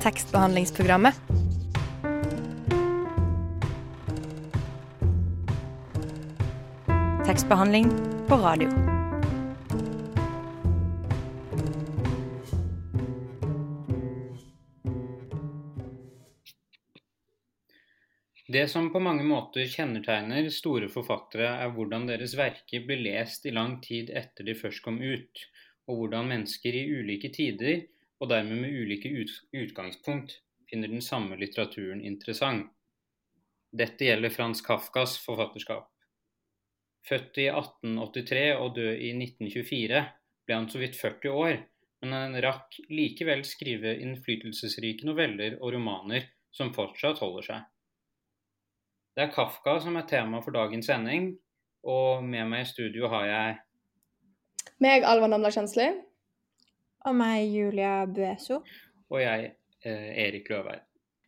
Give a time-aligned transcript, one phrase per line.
[0.00, 1.14] tekstbehandlingsprogrammet.
[7.26, 7.90] Tekstbehandling
[8.28, 8.68] på radio.
[18.48, 23.52] Det som på mange måter kjennetegner store forfattere, er hvordan deres verker blir lest i
[23.54, 25.44] lang tid etter de først kom ut,
[25.86, 27.84] og hvordan mennesker i ulike tider,
[28.20, 29.10] og dermed med ulike
[29.56, 30.36] utgangspunkt,
[30.70, 32.68] finner den samme litteraturen interessant.
[33.70, 35.88] Dette gjelder Frans Kafkas forfatterskap.
[37.06, 40.02] Født i 1883 og død i 1924
[40.46, 41.60] ble han så vidt 40 år,
[42.02, 47.64] men han rakk likevel skrive innflytelsesrike noveller og romaner som fortsatt holder seg.
[49.16, 51.32] Det er Kafka som er tema for dagens sending,
[51.86, 53.58] og med meg i studio har jeg
[54.80, 55.90] Meg, Alva Namla Kjensli.
[57.08, 58.60] Og meg, Julia Bueso.
[59.08, 59.54] Og jeg,
[59.84, 60.82] eh, Erik Løveid.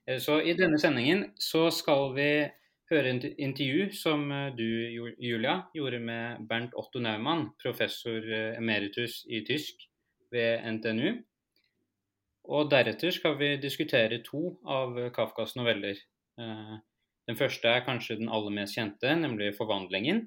[0.07, 2.29] Eh, så i denne sendingen så skal vi
[2.91, 4.67] høre et intervju som eh, du,
[5.19, 8.21] Julia, gjorde med Bernt Otto Naumann, professor
[8.57, 9.87] emeritus i tysk
[10.33, 11.23] ved NTNU.
[12.53, 15.95] Og deretter skal vi diskutere to av Kafkas noveller.
[16.37, 20.27] Den første er kanskje den aller mest kjente, nemlig 'Forvandlingen'.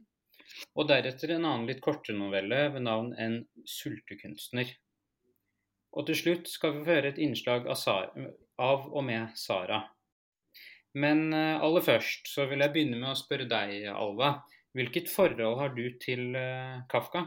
[0.79, 4.71] Og deretter en annen litt kortere novelle ved navn 'En sultekunstner'.
[5.95, 8.27] Og til slutt skal vi få høre et innslag av, Sara,
[8.59, 9.81] av og med Sara.
[10.95, 14.37] Men eh, aller først så vil jeg begynne med å spørre deg, Alva.
[14.75, 17.21] Hvilket forhold har du til uh, Kafka?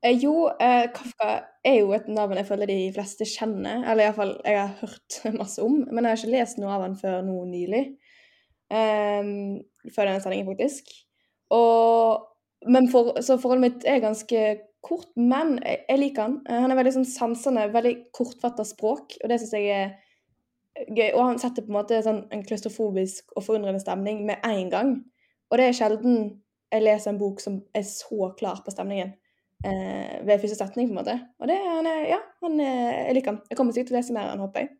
[0.00, 1.32] Eh, jo, eh, Kafka
[1.66, 3.82] er jo et navn jeg føler de fleste kjenner.
[3.84, 5.82] Eller iallfall jeg har hørt masse om.
[5.90, 7.82] Men jeg har ikke lest noe av han før nå nylig.
[8.68, 9.60] Um,
[9.92, 10.88] før denne sendingen, faktisk.
[11.56, 12.24] Og,
[12.68, 14.42] men for, så forholdet mitt er ganske
[14.84, 16.36] kort, men jeg, liker han.
[16.48, 19.94] Han er veldig sånn sansende, veldig kortfatta språk, og det syns jeg er
[20.86, 21.10] gøy.
[21.12, 24.92] Og han setter på en måte sånn en klaustrofobisk og forundrende stemning med en gang.
[25.48, 26.18] Og det er sjelden
[26.68, 29.14] jeg leser en bok som er så klar på stemningen
[29.64, 31.14] eh, ved første setning, på en måte.
[31.40, 33.44] Og det han er, ja, han er, jeg liker han.
[33.48, 34.74] Jeg kommer sikkert til å lese mer av han, håper jeg.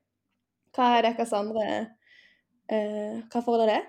[0.77, 1.69] Hva er deres andre
[2.69, 3.81] eh, Hva forhold er det?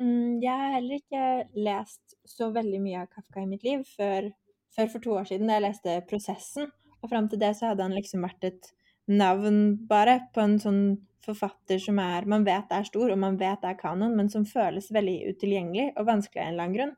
[0.00, 1.22] Mm, jeg har heller ikke
[1.58, 4.30] lest så veldig mye av Kafka i mitt liv før,
[4.76, 6.70] før for to år siden, da jeg leste 'Prosessen'.
[7.02, 8.72] Og fram til det så hadde han liksom vært et
[9.06, 10.82] navn, bare, på en sånn
[11.24, 14.92] forfatter som er Man vet er stor, og man vet er kanon, men som føles
[14.92, 16.94] veldig utilgjengelig og vanskelig av en eller annen grunn.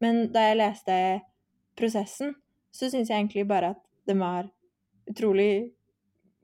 [0.00, 0.96] Men da jeg leste
[1.76, 2.34] prosessen,
[2.72, 4.48] så syns jeg egentlig bare at den var
[5.10, 5.72] utrolig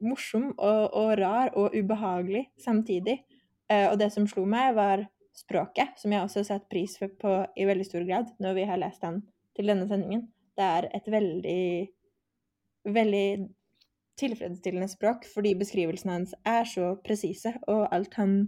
[0.03, 3.21] morsom og, og rar og ubehagelig samtidig.
[3.71, 5.07] Uh, og det som slo meg, var
[5.37, 8.81] språket, som jeg også har sett pris på i veldig stor grad når vi har
[8.81, 9.23] lest den
[9.57, 10.27] til denne sendingen.
[10.57, 11.65] Det er et veldig,
[12.97, 13.27] veldig
[14.17, 18.39] tilfredsstillende språk, fordi beskrivelsene hans er så presise, og alt han,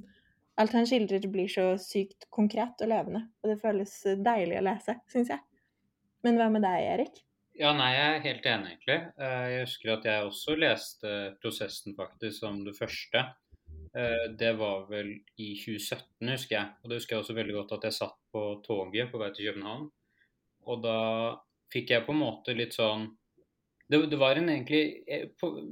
[0.60, 3.26] alt han skildrer, blir så sykt konkret og levende.
[3.42, 5.42] Og det føles deilig å lese, syns jeg.
[6.24, 7.20] Men hva med deg, Erik?
[7.58, 8.96] Ja, nei, Jeg er helt enig, egentlig.
[9.18, 13.24] Eh, jeg husker at jeg også leste prosessen faktisk som det første.
[13.98, 16.68] Eh, det var vel i 2017, husker jeg.
[16.82, 19.50] Og det husker jeg også veldig godt at jeg satt på toget på vei til
[19.50, 19.88] København.
[20.68, 20.98] Og da
[21.72, 23.08] fikk jeg på en måte litt sånn
[23.88, 25.30] det, det, var en egentlig eh,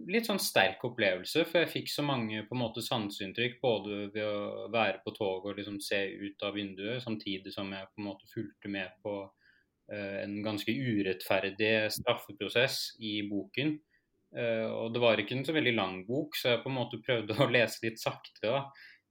[0.08, 4.24] litt sånn sterk opplevelse, for jeg fikk så mange på en måte sanseinntrykk både ved
[4.24, 8.08] å være på toget og liksom se ut av vinduet, samtidig som jeg på en
[8.08, 13.76] måte fulgte med på uh, en ganske urettferdig straffeprosess i boken.
[14.32, 17.02] Uh, og det var ikke en så veldig lang bok, så jeg på en måte
[17.04, 18.64] prøvde å lese litt sakte da,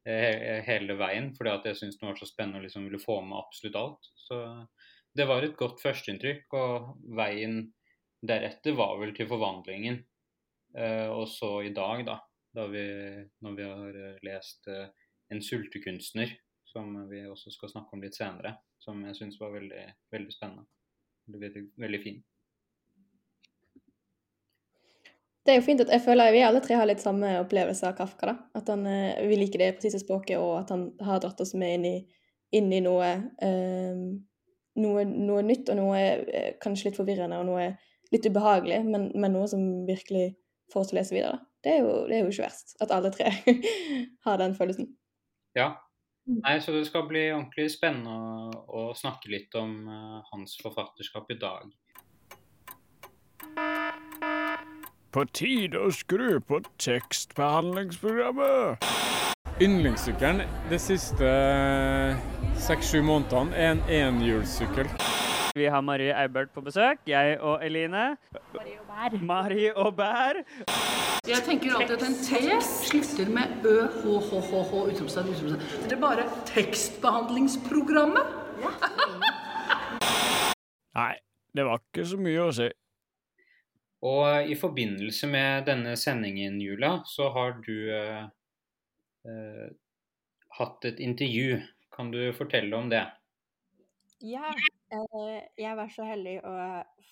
[0.05, 1.29] he hele veien.
[1.37, 4.13] Fordi at jeg syntes det var så spennende og liksom ville få med absolutt alt.
[4.25, 4.41] Så
[5.15, 6.45] det var et godt førsteinntrykk.
[6.59, 7.63] Og veien
[8.25, 10.01] deretter var vel til forvandlingen.
[11.15, 12.17] Og så i dag, da,
[12.55, 12.85] da vi,
[13.45, 18.99] når vi har lest 'En sultekunstner', som vi også skal snakke om litt senere, som
[19.07, 20.65] jeg syns var veldig, veldig spennende.
[21.31, 22.23] Veldig, veldig fin.
[25.45, 27.97] Det er jo fint at jeg føler vi alle tre har litt samme opplevelse av
[27.97, 28.31] Kafka.
[28.31, 28.35] da.
[28.57, 31.75] At han, eh, vi liker det presise språket, og at han har dratt oss med
[31.77, 31.97] inn i,
[32.57, 33.09] inn i noe,
[33.45, 34.01] eh,
[34.81, 37.69] noe, noe, nytt, og noe eh, kanskje litt forvirrende, og noe
[38.13, 40.33] litt ubehagelig, men, men noe som virkelig
[40.73, 41.39] får oss til å lese videre.
[41.65, 43.31] Det er, jo, det er jo ikke verst at alle tre
[44.27, 44.91] har den følelsen.
[45.57, 45.73] Ja,
[46.27, 46.41] Mm.
[46.41, 51.29] Nei, så Det skal bli ordentlig spennende å, å snakke litt om uh, hans forfatterskap
[51.29, 51.69] i dag.
[55.13, 58.81] På tide å skru på tekstbehandlingsprogrammet.
[59.55, 61.27] Yndlingssykkelen de siste
[62.59, 64.83] seks-sju månedene er en enhjulssykkel.
[65.55, 66.99] Vi har Marie Eibert på besøk.
[67.07, 68.17] Jeg og Eline.
[68.51, 69.15] Marie og Bær.
[69.23, 70.43] Marie og Bær.
[71.23, 72.35] Jeg tenker alltid at en T
[72.67, 75.87] slutter med ø, h, h, h, h, utropstegn, utropstegn.
[75.87, 78.27] Det er bare tekstbehandlingsprogrammet.
[80.99, 81.15] Nei,
[81.55, 82.67] det var ikke så mye å si.
[84.03, 87.87] Og i forbindelse med denne sendingen, Julia, så har du
[89.25, 89.69] eh,
[90.59, 91.61] hatt et intervju.
[91.95, 93.05] Kan du fortelle om det?
[94.23, 94.51] Ja,
[94.91, 96.55] eh, jeg var så heldig å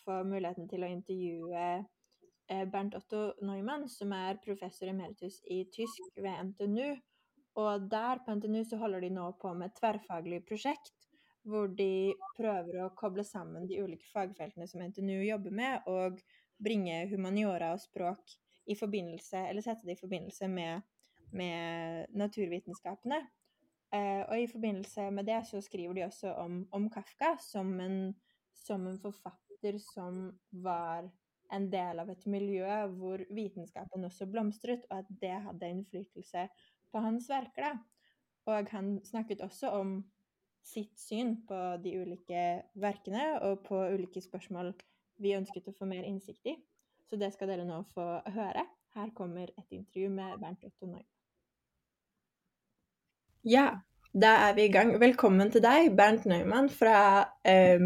[0.04, 6.20] få muligheten til å intervjue eh, Bernt Otto Neumann, som er professor emeritus i tysk
[6.20, 6.94] ved NTNU.
[7.62, 10.96] Og der på NTNU så holder de nå på med et tverrfaglig prosjekt
[11.44, 16.22] hvor de prøver å koble sammen de ulike fagfeltene som NTNU jobber med, og
[16.64, 18.38] bringe humaniora og språk
[18.72, 20.86] i forbindelse, eller sette det i forbindelse med,
[21.34, 23.20] med naturvitenskapene.
[23.94, 28.16] Eh, og i forbindelse med det så skriver de også om, om Kafka som en,
[28.54, 31.10] som en forfatter som var
[31.54, 36.48] en del av et miljø hvor vitenskapen også blomstret, og at det hadde innflytelse
[36.92, 37.70] på hans verker.
[37.70, 37.74] da.
[38.46, 40.00] Og han snakket også om
[40.64, 42.44] sitt syn på de ulike
[42.80, 44.74] verkene og på ulike spørsmål
[45.22, 46.58] vi ønsket å få mer innsikt i.
[47.10, 48.66] Så det skal dere nå få høre.
[48.96, 51.13] Her kommer et intervju med Bernt Otto Neumann.
[53.44, 53.82] Ja,
[54.16, 54.94] da er vi i gang.
[55.02, 57.82] Velkommen til deg, Bernt Neumann fra eh,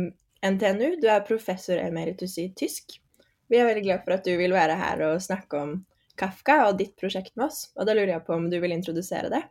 [0.45, 0.99] NTNU.
[1.01, 2.99] Du er professor emeritus i tysk.
[3.49, 5.71] Vi er veldig glad for at du vil være her og snakke om
[6.21, 7.71] Kafka og ditt prosjekt med oss.
[7.73, 9.41] Og da lurer jeg på om du vil introdusere det?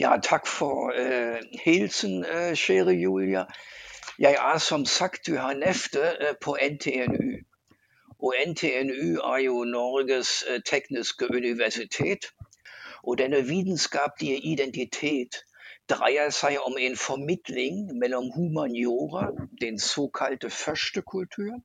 [0.00, 3.44] Ja, takk for uh, hilsen, uh, kjære Julia.
[4.16, 7.36] Jeg er som sagt du Johanefte uh, på NTNU.
[8.16, 12.32] Og NTNU er jo Norges uh, tekniske universitet.
[13.02, 15.44] Og denne vitenskapelige identitet
[15.90, 19.30] dreier seg om en formidling mellom humaniora,
[19.60, 21.56] den såkalte første kultur,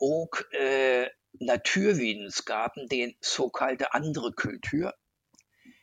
[0.00, 1.06] og uh,
[1.40, 4.90] naturvitenskapen, den såkalte andre kultur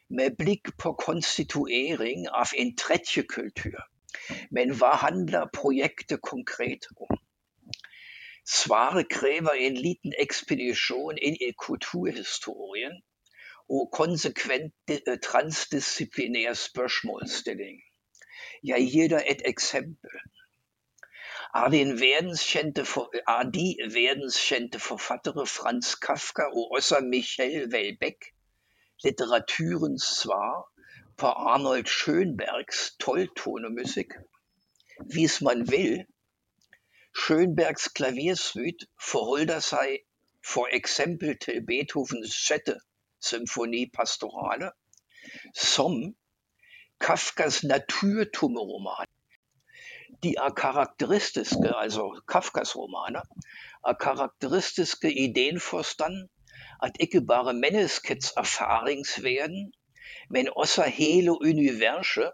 [0.10, 3.80] med blikk på konstituering av en tredje kultur.
[4.52, 7.18] Men hva handler projektet konkret om?
[8.50, 12.96] Svaret krever en liten ekspedisjon inn i kulturhistorien
[13.69, 14.74] og konsekvent
[15.24, 17.80] transdisiplinær spørsmålsstilling.
[18.63, 20.19] Jeg gir deg et eksempel.
[21.56, 21.69] Er,
[22.00, 22.81] verdenskjente,
[23.27, 28.33] er de verdenskjente forfattere Frans Kafka og også Michel Welbeck
[29.04, 30.71] litteraturens svar
[31.18, 34.13] på Arnold Schönbergs tolvtonemusikk.
[35.13, 36.06] Hvis man vil.
[37.18, 39.98] Schönbergs klaversuite forholder seg
[40.45, 41.01] f.eks.
[41.45, 42.75] til Beethovens sjette
[43.21, 44.71] symfoni pastorale,
[45.56, 46.16] som
[47.00, 49.07] Kafkas naturtomme roman.
[50.24, 53.21] De er karakteristiske, altså Kafkas romaner,
[53.88, 56.30] er karakteristiske i den forstand
[56.83, 59.74] at ikke bare menneskets erfaringsverden,
[60.30, 62.31] men også hele universet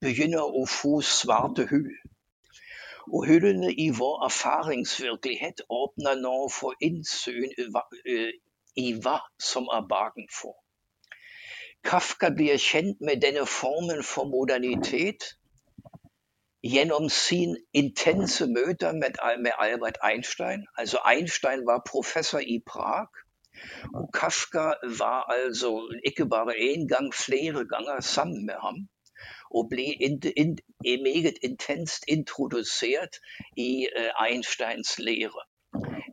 [0.00, 1.92] begynner å få svarte hull.
[3.12, 7.52] Og hullene i vår erfaringsvirkelighet åpner nå for innsyn
[8.76, 10.56] i hva som er bakenfor.
[11.84, 15.24] Kafka blir kjent med formen for modernitet
[16.62, 20.66] gjennom sin intense møter med, Albert Einstein.
[20.76, 23.08] Altså Einstein var professor i Prag
[23.94, 24.66] og Kafka
[25.00, 25.70] var altså
[26.06, 28.88] ikke bare én gang, flere ganger sammen ham.
[29.50, 30.58] Og in, in,
[31.02, 33.16] meget intenst introdusert
[33.56, 35.42] i uh, Einsteins lære.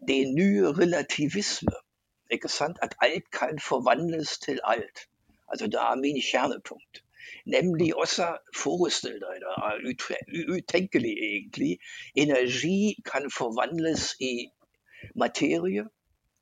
[0.07, 1.75] Det nye relativisme.
[2.31, 2.77] Ikke sant?
[2.81, 4.99] At alt kan forvandles til alt.
[5.49, 7.03] Altså, det er min kjernepunkt.
[7.45, 9.75] Nemlig også, forestill deg det, er
[10.55, 11.79] utenkelig egentlig,
[12.15, 14.49] energi kan forvandles i
[15.15, 15.85] materie,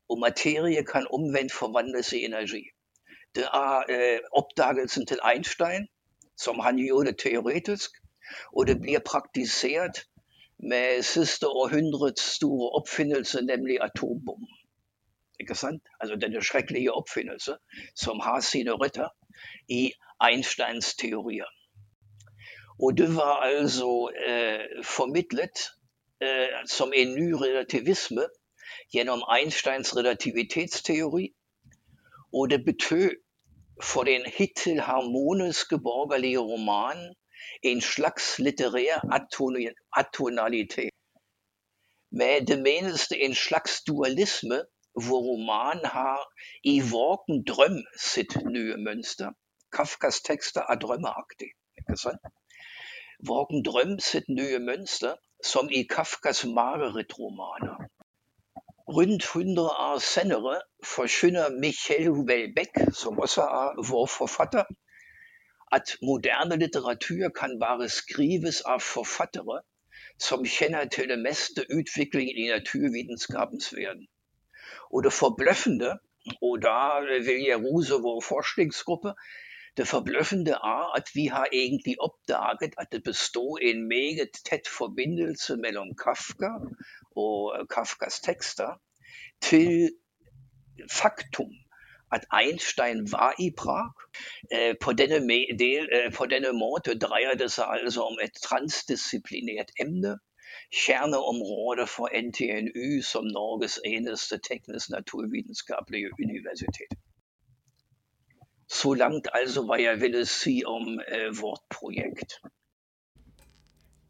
[0.10, 2.64] og materie kan omvendt forvandles i energi.
[3.36, 5.88] Det er eh, oppdagelsen til Einstein,
[6.38, 7.92] som han gjorde teoretisk.
[8.56, 10.06] Og det blir praktisert
[10.60, 14.55] med siste århundrets store oppfinnelse, nemlig atombomben.
[15.40, 15.84] Ikke sant?
[16.00, 17.58] Altså denne skrekkelige oppfinnelse
[17.96, 19.10] som har sine røtter
[19.70, 21.50] i Einsteins teorier.
[22.84, 25.58] Og det var altså eh, formidlet
[26.22, 28.26] eh, som en ny relativisme
[28.94, 31.30] gjennom Einsteins relativitetsteori.
[32.34, 33.12] Og det betød
[33.84, 37.16] for den hittil harmoniske borgerlige romanen
[37.64, 39.00] en slags litterær
[39.94, 40.90] atonalitet.
[42.12, 44.62] Med det meneste en slags dualisme
[45.04, 46.22] hvor romanen har
[46.64, 49.32] i våken drøm sitt nye mønster.
[49.76, 51.54] Kafkas tekster er drømmeaktige.
[53.28, 57.78] Våken drøm sitt nye mønster, som i Kafkas Mareritt-romaner.
[58.88, 60.62] Rundt 100 år senere
[60.96, 64.64] forkynner Michael Houellebecq, som også er vår forfatter,
[65.72, 69.62] at moderne litteratur kan bare skrives av forfattere
[70.22, 74.08] som kjenner til det meste utviklingen i verden.
[74.92, 75.98] Forbløffende,
[76.42, 79.14] og da vil jeg rose vår forskningsgruppe,
[79.78, 85.58] det forbløffende er at vi har egentlig oppdaget at det består en meget tett forbindelse
[85.58, 86.50] mellom Kafka
[87.16, 88.80] og Kafkas tekster
[89.42, 89.90] til
[90.92, 91.52] faktum
[92.14, 93.92] at Einstein var i Prag.
[94.52, 95.20] Eh, på denne,
[95.60, 100.18] del, på denne måte dreier det seg om et transdisiplinært emne.
[100.76, 107.00] Kjerneområdet for NTNU som Norges eneste teknisk-naturvitenskapelige universitet.
[108.68, 112.42] Så langt altså hva jeg ville si om eh, vårt projekt.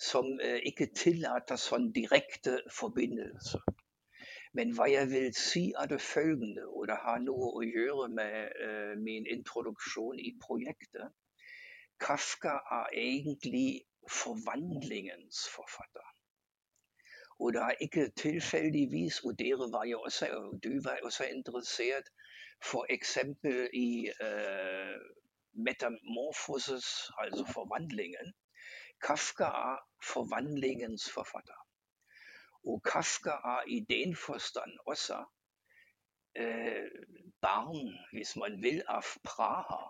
[0.10, 3.62] som eh, ikke tillater sånn direkte forbindelse.
[4.58, 8.62] Men hva jeg vil si er det følgende, og det har noe å gjøre med
[8.66, 11.12] uh, min introduksjon i projektet.
[12.02, 16.08] Kafka er egentlig forvandlingens forfatter.
[17.40, 22.10] Og det er ikke tilfeldigvis, og dere var jo også, og du var også interessert,
[22.64, 23.18] f.eks.
[23.74, 24.96] i uh,
[25.54, 28.34] metamorfoses, altså forvandlingen.
[29.02, 31.60] Kafka er forvandlingens forfatter.
[32.64, 33.38] Og Kafka
[33.68, 35.26] i den forstand også
[36.36, 36.86] eh,
[37.42, 39.84] barn, hvis man vil, av Praha.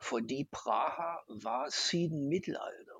[0.00, 1.12] Fordi Praha
[1.44, 2.98] var siden middelalderen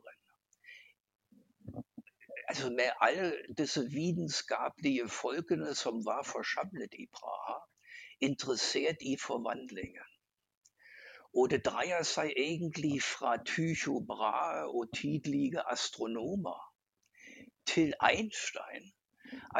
[2.48, 7.58] altså med alle disse vitenskapelige folkene som var forsamlet i Praha,
[8.20, 10.08] interessert i forvandlingen.
[11.36, 16.60] Og det dreier seg egentlig fra Tycho Brahe og tidlige astronomer
[17.66, 18.88] til Einstein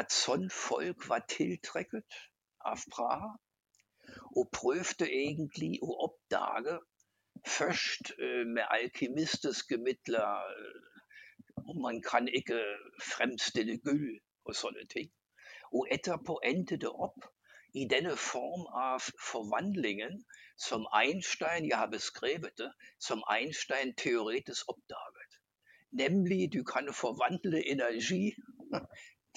[0.01, 2.17] at sånn folk var tiltrekket
[2.65, 3.29] av Praha,
[4.37, 6.79] og prøvde egentlig å oppdage
[7.47, 10.85] først uh, med alkymistiske midler uh,
[11.75, 12.57] Man kan ikke
[13.11, 14.15] fremstille gull
[14.49, 15.11] og sånne ting.
[15.75, 17.27] Og etterpå endte det opp
[17.79, 18.99] i denne form av
[19.31, 20.25] forvandlingen
[20.57, 25.31] som Einstein, jeg har beskrevet det, som Einstein teoretisk oppdaget.
[25.91, 28.33] Nemlig du kan forvandle energi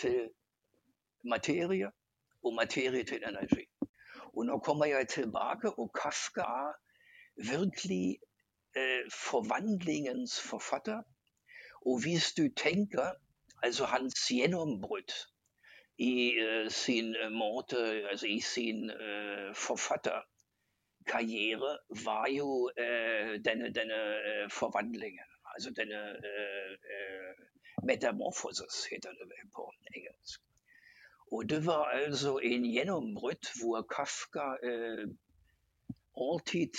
[0.01, 0.31] til
[1.25, 1.91] materie,
[2.43, 3.67] og materie til energi.
[4.37, 6.73] Og nå kommer jeg tilbake, og Kafka er
[7.37, 8.19] virkelig
[8.77, 11.03] eh, forvandlingens forfatter.
[11.87, 13.11] Og hvis du tenker
[13.63, 15.13] altså hans gjennombrudd
[15.99, 17.77] i uh, sin måte,
[18.11, 22.71] altså i sin uh, forfatterkarriere, var jo
[23.45, 23.95] denne, denne
[24.51, 26.17] forvandlingen altså denne
[27.87, 30.41] metamorfosis, heter det på engelsk.
[31.33, 35.09] Og det var altså en gjennombrudd hvor Kafka uh,
[36.17, 36.75] alltid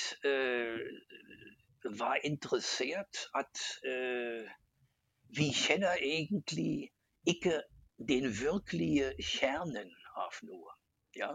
[1.99, 3.59] var interessert at
[5.37, 6.91] vi kjenner egentlig
[7.27, 7.61] ikke
[8.07, 10.75] den virkelige kjernen av noe.
[11.15, 11.33] Ja?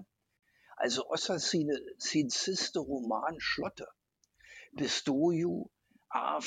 [1.04, 3.94] Også sine, sin siste roman 'Slottet'
[4.78, 5.70] bestod jo
[6.10, 6.44] av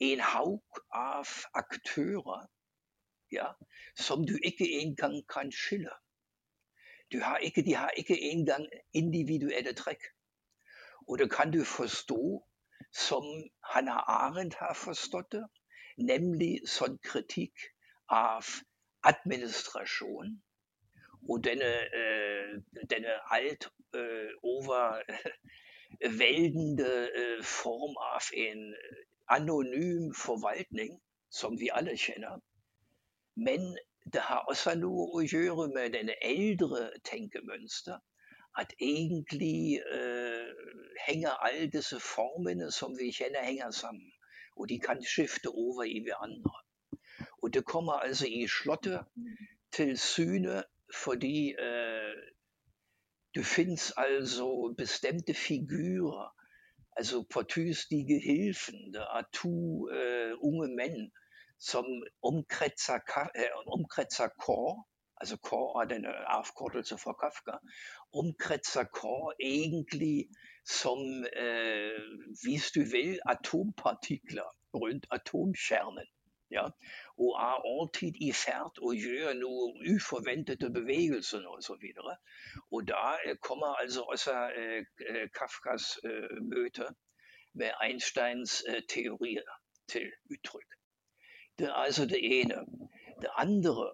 [0.00, 2.46] en haug av aktører
[3.32, 3.46] ja,
[3.96, 5.90] som du ikke engang kan skille.
[7.22, 10.02] Har ikke, de har ikke engang individuelle trekk.
[11.08, 12.46] Og det kan du forstå
[12.92, 13.24] som
[13.62, 15.44] Hannah Arendt har forstått det,
[15.96, 17.68] nemlig sånn kritikk
[19.10, 20.28] administrasjon
[21.28, 22.50] og denne, uh,
[22.90, 23.62] denne alt
[23.96, 28.60] uh, overveldende uh, form av en
[29.28, 32.40] anonym forvaltning, som vi alle kjenner.
[33.36, 33.78] Men
[34.12, 37.98] det har også noe å gjøre med denne eldre tenkemønster
[38.58, 40.54] at egentlig øh,
[41.08, 44.12] hænger alle disse formene, som vi kender, hænger sammen.
[44.56, 46.54] Og de kan skifte over i hverandre.
[47.42, 49.04] Og det kommer altså i slottet
[49.72, 50.62] til syne,
[51.04, 52.14] fordi øh,
[53.34, 56.34] det findes altså bestemte figurer,
[56.96, 59.54] altså på tyske Hilfen, der er to
[59.90, 61.10] øh, unge mænd,
[61.60, 61.84] som
[62.22, 64.88] omkretser, Ka- øh, omkretser Kår,
[65.20, 67.56] altså Kår er den øh, afkortelse for Kafka,
[68.14, 70.28] omkretser Kår egentlig
[70.82, 72.00] som, øh,
[72.44, 76.08] hvis du vil, atompartikler rundt atomkjernen.
[76.50, 76.64] Ja,
[77.18, 82.16] og er alltid i ferd og gjør nogle uforventede bevægelser og så videre.
[82.72, 86.86] Og der øh, kommer altså også øh, øh, Kafkas øh, møte
[87.54, 89.50] med Einsteins øh, teorier
[89.88, 90.70] til udtryk.
[91.58, 92.54] Det er altså det ene.
[93.22, 93.90] Det andre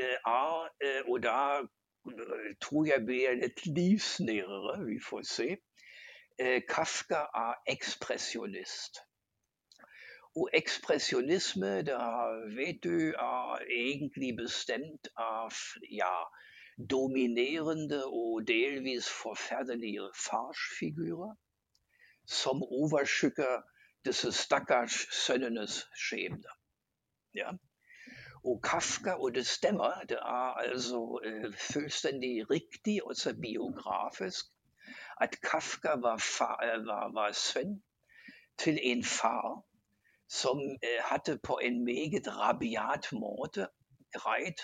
[0.00, 1.68] øh, er, øh, og der
[2.06, 5.56] øh, tror jeg bliver lidt livsnærere, vi får se,
[6.40, 8.94] øh, Kafka er ekspressionist.
[10.36, 12.04] Og ekspressionisme, der
[12.56, 15.48] ved du, er egentlig bestemt af
[15.92, 16.14] ja,
[16.90, 21.34] dominerende og delvis forfærdelige farsfigurer,
[22.26, 23.62] som overskygger
[24.04, 26.50] disse stakkars sønnenes skjebne.
[27.34, 27.50] Ja.
[28.44, 34.44] Og Kafka, og det stemmer, det er altså øh, fuldstændig rigtigt, også biografisk,
[35.20, 37.82] at Kafka var, far, var, var søn
[38.58, 39.64] til en far,
[40.30, 43.68] som øh, havde på en meget rabiat måde
[44.16, 44.60] rejt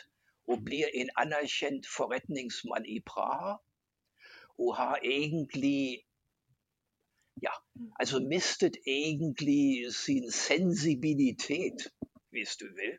[0.49, 3.54] og bliver en anerkendt forretningsmand i Praha,
[4.58, 6.02] og har egentlig
[7.42, 7.50] ja,
[8.00, 11.78] altså mistet egentlig sin sensibilitet,
[12.30, 12.99] hvis du vil,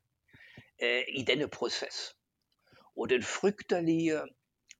[0.81, 2.15] øh, i denne proces.
[2.97, 4.21] Og den frygtelige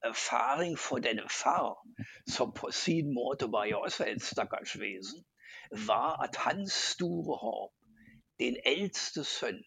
[0.02, 1.86] erfaring for denne far,
[2.26, 5.24] som på sin måde var jo også et stakkars væsen,
[5.86, 7.77] var, at hans store håb,
[8.38, 9.64] den ældste søn,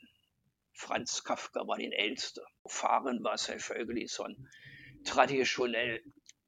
[0.81, 4.47] Franz Kafka var den ældste, og faren var selvfølgelig sådan
[5.05, 5.99] traditionel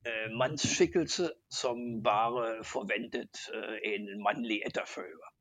[0.08, 5.34] øh, mandsskikkelse, som bare forventet øh, en mandlig efterfølger.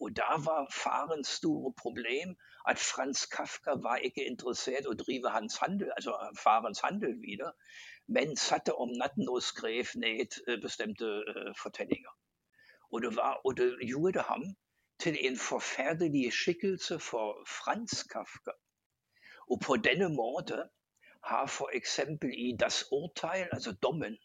[0.00, 2.36] Og der var farens store problem,
[2.68, 7.52] at Franz Kafka var ikke interesseret i at drive hans handel, altså farens handel videre,
[8.06, 12.10] men satte om natten og skrev ned øh, bestemte øh, fortællinger.
[12.92, 13.40] Og det, var,
[15.00, 18.50] til en forfærdelig skikkelse for Franz Kafka.
[19.50, 20.70] Og på denne måde
[21.24, 24.18] har for eksempel i Das Urteil, altså dommen,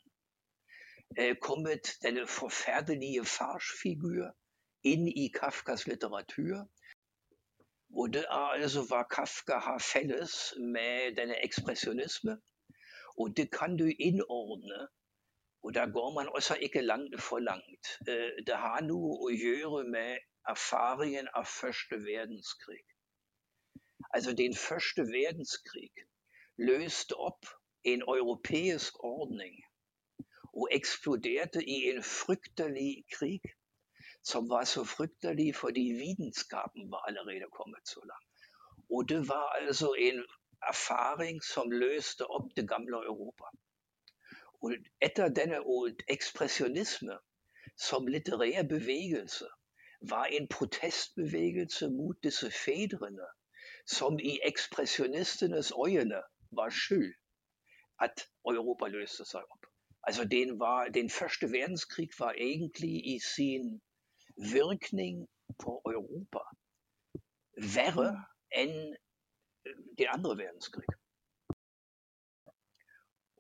[1.20, 4.36] øh, kommet denne forfærdelige farsfigur
[4.84, 6.68] ind i Kafkas litteratur.
[7.98, 12.42] Og det er altså, hvad Kafka har fælles med denne ekspressionisme.
[13.20, 14.88] Og det kan du indordne.
[15.64, 17.86] Og der går man også ikke langt for langt.
[18.10, 20.18] Øh, det har nu at gøre med
[20.50, 22.84] erfaringen af Første Verdenskrig.
[24.14, 25.92] Altså den Første Verdenskrig
[26.58, 27.46] løste op
[27.84, 29.56] en europæisk ordning
[30.54, 33.42] og eksploderede i en frygtelig krig,
[34.24, 38.30] som var så frygtelig, fordi videnskaben var allerede kommet så langt.
[38.92, 40.26] Og det var altså en
[40.68, 43.44] erfaring, som løste op det gamle Europa.
[44.64, 45.58] Og efter denne
[46.08, 47.18] ekspressionisme
[47.78, 49.46] som litterær bevægelse,
[50.10, 53.28] var en protestbevægelse mod disse fædrene,
[53.86, 57.16] som i ekspressionisternes øjne var skyld,
[58.02, 59.66] at Europa løste sig op.
[60.04, 63.82] Altså den, var, den første verdenskrig var egentlig i sin
[64.38, 65.28] virkning
[65.64, 66.44] på Europa
[67.76, 68.26] værre
[68.62, 68.96] end
[69.98, 70.88] den andre verdenskrig.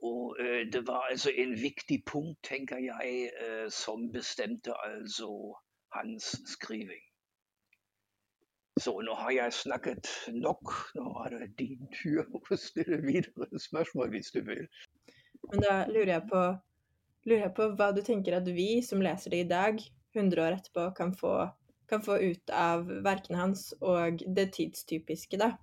[0.04, 5.60] Og øh, det var altså en vigtig punkt, tænker jeg, øh, som bestemte altså
[5.93, 7.01] hans skriving.
[8.82, 10.71] Så nå har jeg snakket nok.
[10.97, 14.63] Nå er det din tur å stille videre spørsmål, hvis du vil.
[15.51, 16.45] Men da lurer jeg på,
[17.29, 19.84] lurer jeg på hva du tenker at vi som leser det i dag,
[20.17, 21.36] 100 år etterpå, kan få,
[21.89, 25.53] kan få ut av verkene hans og det tidstypiske, da.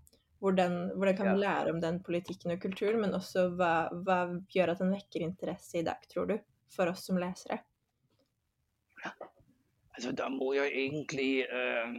[0.41, 4.21] Hvordan, hvordan kan vi lære om den politikken og kulturen, men også hva, hva
[4.55, 6.39] gjør at den vekker interesse i dag, tror du,
[6.73, 7.61] for oss som lesere?
[10.01, 11.95] Altså der må jeg egentlig øh,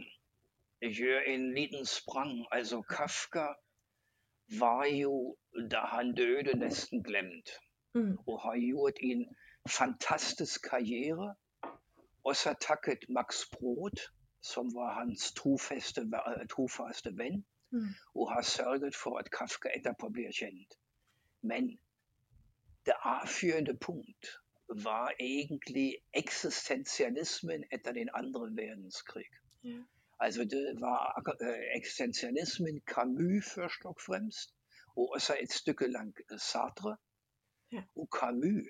[0.92, 2.46] gjøre en liten sprang.
[2.52, 3.46] Altså Kafka
[4.58, 5.36] var jo,
[5.70, 7.50] da han døde, næsten glemt.
[7.94, 8.18] Mm.
[8.26, 9.36] Og har gjort en
[9.68, 11.34] fantastisk karriere.
[12.24, 14.00] Også takket Max Brod,
[14.42, 17.86] som var hans trofaste, øh, trofaste ven, Mm.
[18.14, 20.74] og har sørget for, at Kafka etterpå bliver kendt.
[21.42, 21.78] Men
[22.86, 24.26] der avgjørende punkt
[24.84, 29.26] var egentlig eksistensialismen etter den andre verdenskrig.
[29.64, 29.82] Ja.
[30.20, 34.54] Altså det var øh, eksistensialismen Camus først og fremst,
[34.96, 36.96] og også et stykke lang Sartre.
[37.72, 37.82] Ja.
[37.96, 38.68] Og Camus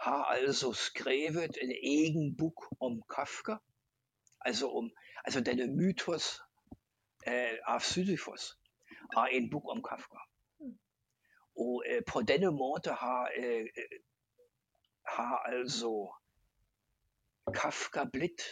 [0.00, 3.56] har altså skrevet en egen bok om Kafka.
[4.40, 4.90] Altså om
[5.24, 6.40] altså denne mytos
[7.26, 8.58] eh, av Sisyfos
[9.14, 10.18] har en bok om Kafka.
[11.56, 13.66] Og eh, på denne måten har, eh,
[15.08, 16.12] har altså
[17.54, 18.42] Kafka blitt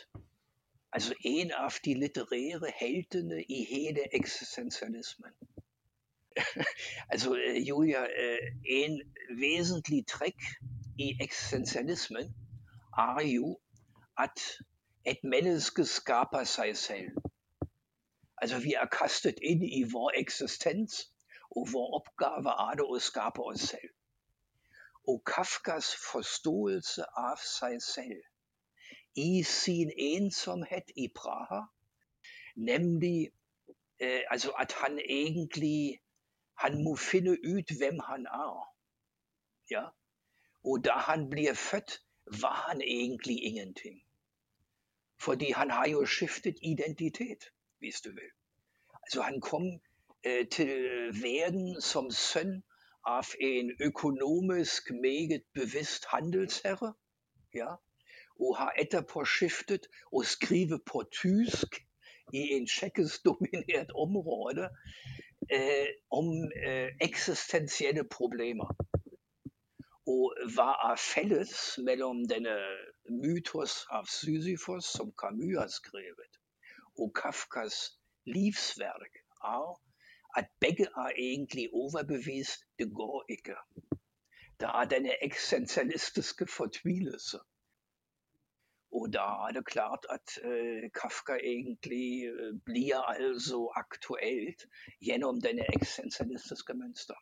[0.93, 5.33] altså en av de litterære heltene i hele eksistensialismen.
[7.12, 9.03] altså eh, Julia, eh, en
[9.41, 10.43] vesentlig trekk
[10.99, 12.35] i eksistensialismen
[12.99, 13.59] er jo
[14.19, 14.41] at
[15.05, 17.11] et menneske skaper seg selv.
[18.37, 21.09] Altså vi er kastet inn i vår eksistens,
[21.51, 23.91] og vår oppgave er det å skape oss selv.
[25.09, 28.23] Og Kafkas forståelse av seg selv
[29.19, 31.65] i sin ensomhet i Praha,
[32.57, 33.33] nemlig
[34.01, 36.01] eh, altså at han egentlig
[36.62, 38.75] han må finne ut hvem han er.
[39.71, 39.85] Ja?
[40.65, 42.03] Og da han blir født,
[42.41, 44.03] var han egentlig ingenting.
[45.21, 47.45] Fordi han har jo skiftet identitet,
[47.79, 48.31] hvis du vil.
[49.03, 49.81] Altså han kom
[50.25, 50.69] eh, til
[51.23, 52.62] verden som sønn
[53.05, 56.95] av en økonomisk meget bevisst handelsherre.
[57.55, 57.75] Ja?
[58.41, 61.81] Og har etterpå skiftet og skriver på tysk
[62.33, 64.69] i en tsjekkisk dominert område
[65.51, 66.27] eh, om
[66.67, 68.71] eh, eksistensielle problemer.
[70.07, 72.57] Og hva er felles mellom denne
[73.23, 76.38] mytos av Sisyfos, som Camus har skrevet,
[76.99, 77.77] og Kafkas
[78.27, 79.69] livsverk, er
[80.37, 83.57] at begge er egentlig overbevist det går ikke.
[84.61, 87.38] Det er denne eksistensialistiske fortvilelse.
[88.92, 94.66] Og da det klart at uh, Kafka egentlig uh, blir altså aktuelt
[95.01, 97.14] gjennom denne eksistensialistiske mønster.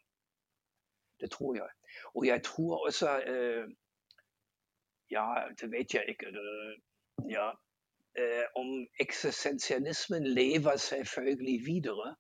[1.20, 1.68] Det tror jeg.
[2.14, 3.75] Og jeg tror også uh,
[5.11, 5.27] Ja,
[5.61, 6.27] det vet jeg ikke.
[7.31, 7.51] ja,
[8.57, 12.16] om eksistensialismen lever selvfølgelig videre.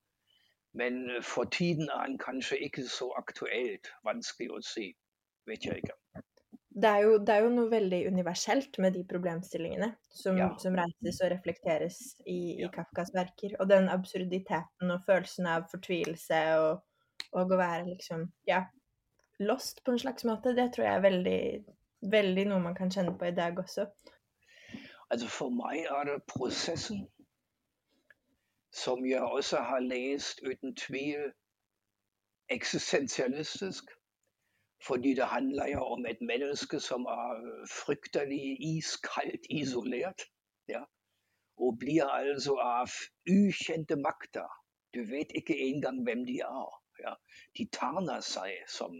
[0.78, 3.90] Men for tiden er han kanskje ikke så aktuelt.
[4.06, 4.90] Vanskelig å si.
[5.50, 5.96] Vet jeg ikke.
[6.70, 10.52] Det er, jo, det er jo noe veldig universelt med de problemstillingene som, Ja.
[10.62, 12.68] som reises og reflekteres i, i Ja.
[12.70, 13.56] Kafkas verker.
[13.58, 16.84] Og den absurditeten og følelsen av fortvilelse og,
[17.32, 18.62] og å være liksom ja,
[19.42, 21.42] lost på en slags måte, det tror jeg er veldig,
[22.14, 23.88] veldig noe man kan kjenne på i dag også.
[25.10, 27.02] Altså for meg er det prosessen
[28.72, 31.32] som jeg også har lest uten tvil
[32.50, 33.84] eksistensialistisk.
[34.86, 40.22] Fordi det handler jo om et menneske som er fryktelig iskaldt isolert.
[40.68, 40.82] Ja?
[41.56, 42.88] Og blir altså av
[43.30, 44.48] ukjente makter.
[44.94, 46.70] Du vet ikke engang hvem de er.
[47.04, 47.14] Ja?
[47.58, 48.96] De tarner seg som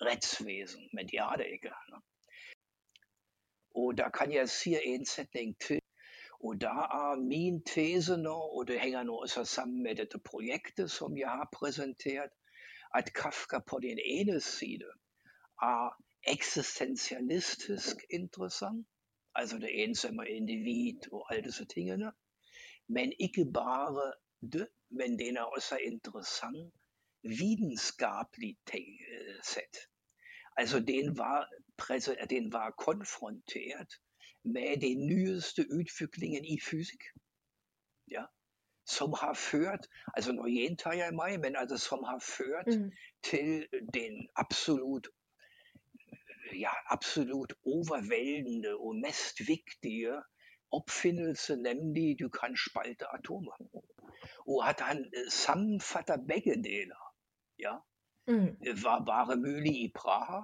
[0.00, 1.74] rettsvesen, men de er det ikke.
[1.90, 2.00] Ne?
[3.74, 5.80] Og da kan jeg si en setning til.
[6.40, 6.66] Og da
[7.00, 11.28] er min tese nå, og det henger nå også sammen med dette projektet som jeg
[11.28, 12.30] har presentert,
[12.94, 14.90] at Kafka på den ene side
[15.62, 15.96] er
[16.28, 18.86] eksistensialistisk interessant,
[19.34, 22.12] altså det ensomme individ og alle disse tingene,
[22.88, 24.12] men ikke bare
[24.52, 26.74] det, men den er også interessant
[27.22, 29.76] vitenskapelig ting, øh, sett.
[30.56, 31.48] Altså den var,
[31.82, 33.92] prese- den var konfrontert
[34.46, 37.04] med den nyeste utviklingen i fysikk.
[38.10, 38.24] Ja.
[38.86, 42.92] Som har ført altså Nå gjentar jeg meg, men altså som har ført Mm.
[43.22, 45.08] til den absolutt
[46.54, 50.22] ja, absolutt overveldende og mest viktige
[50.70, 53.56] oppfinnelse, nemlig du kan spalte atomer.
[54.46, 57.14] Og at han eh, sammenfatter begge deler,
[57.58, 57.76] ja,
[58.28, 58.56] Mm.
[58.82, 60.40] var bare mulig i Praha.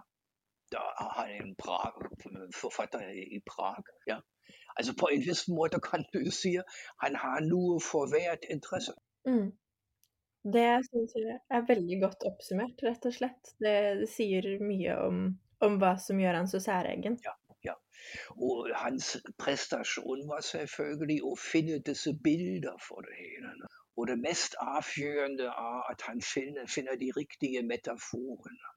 [0.73, 0.83] Da
[1.17, 1.99] har en Prag,
[2.57, 3.91] forfatter i Prag.
[4.09, 4.21] Ja.
[4.77, 6.55] Altså på en viss måte kan du si
[7.05, 8.95] han har noe for hvert interesse.
[9.29, 9.51] Mm.
[10.55, 13.53] Det syns jeg er veldig godt oppsummert, rett og slett.
[13.63, 15.21] Det, det sier mye om,
[15.63, 17.21] om hva som gjør han så særegen.
[17.23, 17.37] Ja,
[18.37, 23.71] Og hans prestasjon var selvfølgelig å finne disse bilder for det hele.
[23.97, 28.73] Og det mest avgjørende er at han finner, finner de riktige metaforene.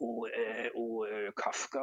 [0.00, 1.80] Og, eh, og eh, Kafka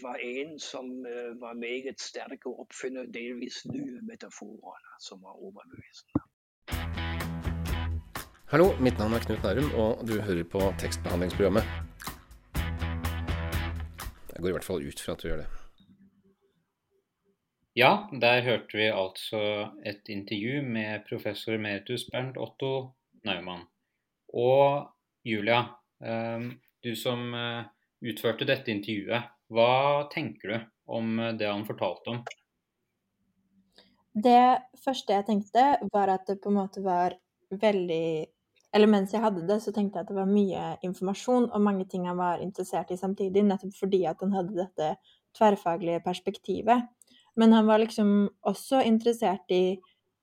[0.00, 6.22] var en som eh, var meget sterk å oppfinner delvis nye metaforer, som var overbevisende.
[8.48, 11.68] Hallo, mitt navn er Knut Nærum, og du hører på tekstbehandlingsprogrammet.
[14.32, 15.48] Jeg går i hvert fall ut fra at du gjør det.
[17.76, 17.90] Ja,
[18.22, 19.42] der hørte vi altså
[19.86, 22.94] et intervju med professor emeritus Bernt Otto
[23.28, 23.68] Naumann.
[24.32, 24.88] Og
[25.28, 25.60] Julia,
[26.00, 26.48] eh,
[26.88, 27.68] du som eh,
[28.08, 30.58] utførte dette intervjuet, hva tenker du
[30.98, 32.22] om det han fortalte om?
[34.18, 37.16] Det første jeg tenkte, var at det på en måte var
[37.50, 38.26] veldig
[38.76, 41.86] Eller mens jeg hadde det, så tenkte jeg at det var mye informasjon og mange
[41.88, 44.88] ting han var interessert i samtidig, nettopp fordi at han hadde dette
[45.38, 46.84] tverrfaglige perspektivet.
[47.40, 49.78] Men han var liksom også interessert i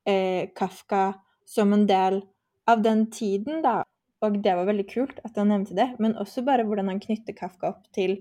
[0.06, 1.08] eh, Kafka
[1.49, 2.21] som en del
[2.69, 3.80] av den tiden, da.
[4.25, 7.35] Og det var veldig kult at han nevnte det, men også bare hvordan han knytter
[7.38, 8.17] Kafka opp til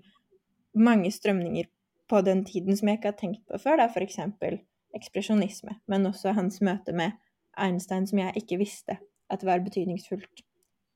[0.74, 1.70] mange strømninger
[2.10, 4.58] på den tiden som jeg ikke har tenkt på før, da, eksempel
[4.94, 7.16] ekspresjonisme, men også hans møte med
[7.58, 8.98] Einstein som jeg ikke visste
[9.32, 10.44] at var betydningsfullt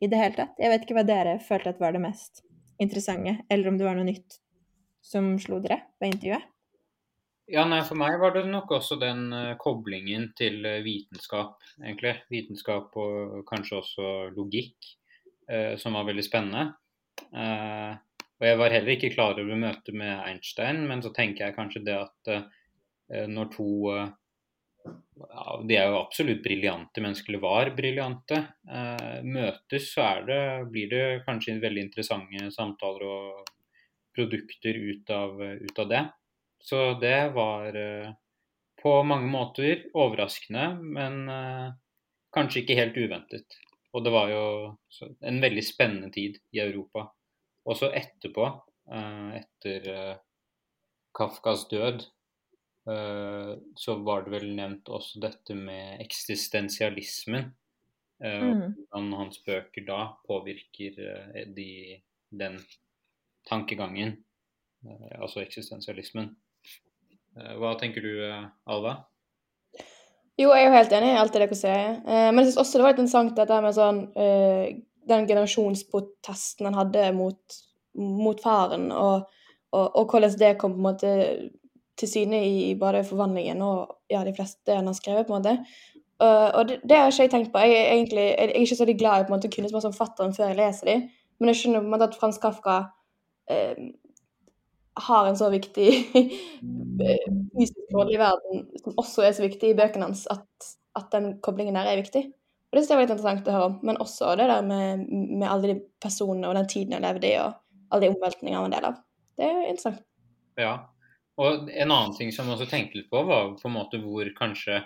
[0.02, 0.60] i det hele tatt.
[0.60, 2.44] Jeg vet ikke hva dere følte at var det mest
[2.78, 4.38] interessante, eller om det var noe nytt
[5.02, 6.46] som slo dere ved intervjuet?
[7.48, 12.12] Ja, nei, For meg var det nok også den uh, koblingen til uh, vitenskap, egentlig.
[12.28, 14.90] Vitenskap og kanskje også logikk,
[15.48, 16.66] uh, som var veldig spennende.
[18.38, 21.82] og jeg var heller ikke klar over møtet med Einstein, men så tenker jeg kanskje
[21.84, 22.30] det at
[23.28, 28.38] når to ja, De er jo absolutt briljante mennesker, eller var briljante.
[29.26, 30.38] møtes, så det,
[30.70, 33.50] blir det kanskje veldig interessante samtaler og
[34.14, 36.04] produkter ut av, ut av det.
[36.58, 38.10] Så det var eh,
[38.82, 41.70] på mange måter overraskende, men eh,
[42.34, 43.58] kanskje ikke helt uventet.
[43.96, 44.42] Og det var jo
[45.26, 47.08] en veldig spennende tid i Europa.
[47.68, 48.50] Også etterpå,
[48.92, 49.90] eh, etter
[51.18, 52.06] Kafkas død,
[53.76, 57.50] så var det vel nevnt også dette med eksistensialismen.
[58.22, 58.62] Mm.
[58.78, 60.96] Hvordan hans bøker da påvirker
[61.52, 61.98] de,
[62.32, 62.56] den
[63.50, 64.14] tankegangen,
[65.18, 66.30] altså eksistensialismen.
[67.38, 68.96] Eh, hva tenker du, eh, Alva?
[70.38, 71.96] Jo, jeg er jo helt enig i alt det dere sier.
[72.06, 74.00] Eh, men jeg syns også det var litt interessant dette med sånn
[75.08, 77.54] Den generasjonsprotesten han hadde mot,
[77.96, 79.30] mot faren, og,
[79.72, 81.12] og, og, hvordan det kom på en måte
[81.98, 85.54] til syne i både forvandlingen og ja, de fleste han har skrevet, på en måte.
[86.20, 87.62] Og det, det, har ikke jeg tenkt på.
[87.64, 89.96] Jeg er, egentlig, jeg er ikke så glad i på en måte, å kunne som
[89.96, 91.08] fatteren før jeg leser dem,
[91.40, 92.76] men jeg skjønner på en måte at Frans Kafka
[93.48, 93.88] uh,
[95.06, 95.86] har en så viktig
[97.54, 101.36] fysisk rolle i verden, som også er så viktig i bøkene hans, at, at den
[101.44, 102.24] koblingen der er viktig.
[102.68, 103.78] Og Det synes jeg var litt interessant å høre om.
[103.88, 107.38] Men også det der med, med alle de personene og den tiden jeg levde i,
[107.40, 107.56] og
[107.88, 109.00] alle de omveltningene han var en del av.
[109.38, 110.04] Det er jo interessant.
[110.58, 110.74] Ja.
[111.38, 114.28] Og en annen ting som jeg også tenkte litt på, var på en måte hvor
[114.36, 114.82] kanskje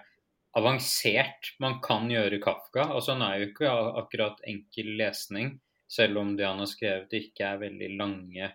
[0.59, 2.91] avansert man kan gjøre Kafka.
[2.93, 3.73] Altså Han er jo ikke
[4.03, 5.55] akkurat enkel lesning,
[5.91, 8.53] selv om det han har skrevet ikke er veldig lange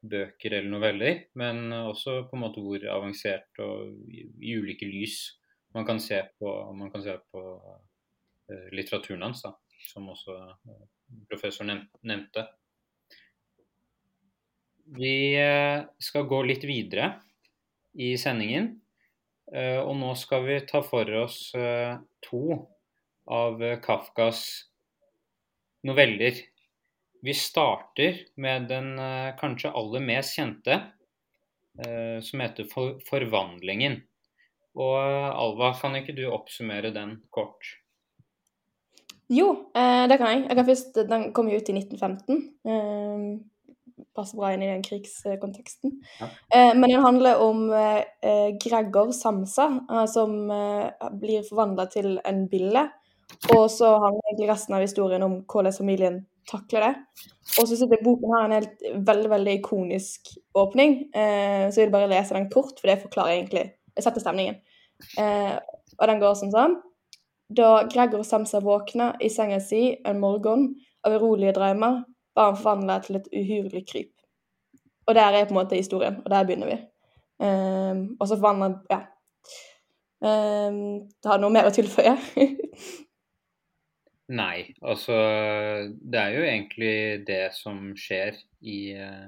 [0.00, 4.24] bøker eller noveller, men også på en måte hvor avansert og i,
[4.56, 5.18] ulike lys
[5.76, 9.52] man kan se på, man kan se på uh, litteraturen hans, da,
[9.92, 10.86] som også uh,
[11.30, 12.46] professor nevnte.
[14.98, 17.12] Vi uh, skal gå litt videre
[17.94, 18.76] i sendingen,
[19.50, 21.48] og nå skal vi ta for oss
[22.22, 22.42] to
[23.34, 24.44] av Kafkas
[25.82, 26.38] noveller
[27.22, 30.80] vi starter med den eh, kanskje aller mest kjente,
[31.84, 34.00] eh, som heter for 'Forvandlingen'.
[34.74, 37.76] Og eh, Alva, kan ikke du oppsummere den kort?
[39.30, 39.70] Jo,
[40.10, 40.46] det kan jeg.
[40.48, 43.44] jeg kan først, den kom jo ut i 1915.
[44.16, 45.92] passer bra inn i den krigskonteksten.
[46.18, 46.74] Ja.
[46.74, 47.70] men den handler om
[48.58, 49.68] Gregor Samsa,
[50.10, 50.50] som
[51.22, 52.88] blir forvandla til en bille.
[53.54, 56.92] Og så handler egentlig resten av historien om hvordan familien takle det.
[57.58, 61.94] Og så sitter boken her en helt veldig veldig ikonisk åpning, eh, så jeg vil
[61.96, 64.60] bare lese den kort, for det forklarer egentlig Jeg setter stemningen.
[65.18, 65.56] Eh,
[65.98, 66.76] og den går som sånn.
[67.50, 70.68] Da Gregor Samsa våkna i senga si en morgen
[71.04, 72.04] av urolige drømmer,
[72.38, 74.12] var han forvandla til et uhyrlig kryp.
[75.08, 76.78] Og der er på en måte historien, og der begynner vi.
[77.42, 79.02] Eh, og så forvandler Ja.
[80.20, 82.12] Um, har du noe mer å tilføye?
[84.30, 85.16] Nei, altså
[85.90, 86.94] det er jo egentlig
[87.26, 89.26] det som skjer i, uh,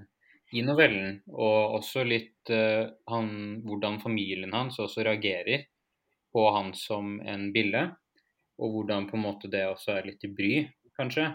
[0.55, 1.17] i novellen.
[1.33, 3.33] Og også litt uh, han,
[3.67, 5.67] hvordan familien hans også reagerer
[6.33, 7.89] på han som en bille.
[8.63, 10.55] Og hvordan på en måte det også er litt i bry,
[10.99, 11.27] kanskje.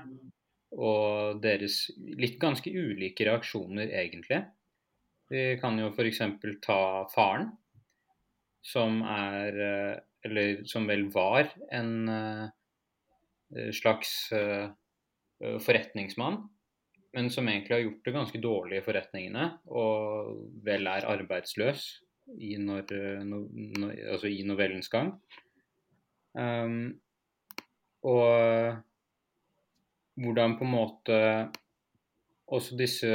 [0.77, 4.45] Og deres litt ganske ulike reaksjoner, egentlig.
[5.27, 6.21] Vi kan jo f.eks.
[6.63, 7.49] ta faren,
[8.63, 9.95] som er uh,
[10.27, 12.47] Eller som vel var en Eh,
[13.71, 14.69] slags eh,
[15.43, 16.49] eh, forretningsmann.
[17.13, 21.85] men som egentlig har gjort det ganske dårlig i forretningene, og vel er arbeidsløs
[22.37, 22.91] i, når,
[23.25, 23.39] no,
[23.79, 25.13] no, altså i novellens gang.
[26.37, 26.99] Um,
[28.05, 28.83] og
[30.21, 31.17] hvordan på en måte
[32.47, 33.09] også disse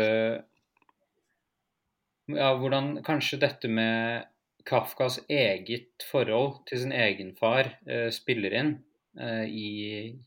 [2.32, 4.24] Ja, hvordan kanskje dette med
[4.66, 9.68] Kafkas eget forhold til sin egen far eh, spiller inn eh, i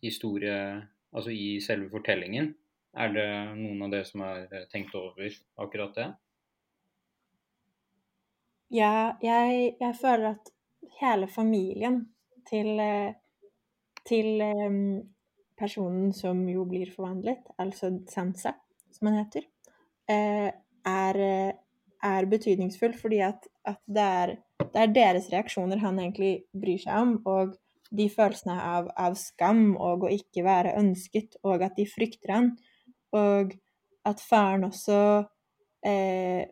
[0.04, 0.58] historie,
[1.16, 2.52] altså i selve fortellingen.
[2.96, 3.28] Er det
[3.60, 6.08] noen av dere som har eh, tenkt over akkurat det?
[8.76, 10.52] Ja, jeg, jeg føler at
[11.02, 12.06] hele familien
[12.48, 13.18] til, eh,
[14.08, 14.80] til um,
[15.60, 18.56] personen som jo blir forvandlet, altså Sansa,
[18.96, 19.50] som han heter,
[20.08, 20.50] eh,
[20.88, 21.22] er,
[22.16, 27.04] er betydningsfull fordi at, at det, er, det, er, deres reaksjoner han egentlig bryr seg
[27.04, 27.58] om, og
[27.98, 32.52] de følelsene av, av, skam og å ikke være ønsket, og at de frykter han,
[33.16, 33.56] og
[34.06, 35.00] at faren også
[35.88, 36.46] eh,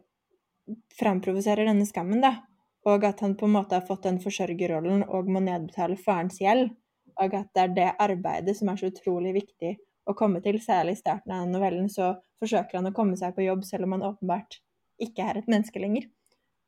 [0.98, 2.38] framprovoserer denne skammen, da,
[2.90, 6.74] og at han på en måte har fått den forsørgerrollen og må nedbetale farens gjeld,
[7.22, 9.76] og at det er det arbeidet som er så utrolig viktig
[10.10, 13.46] å komme til, særlig i starten av novellen, så forsøker han å komme seg på
[13.46, 14.60] jobb selv om han åpenbart
[15.04, 16.10] ikke er et menneske lenger.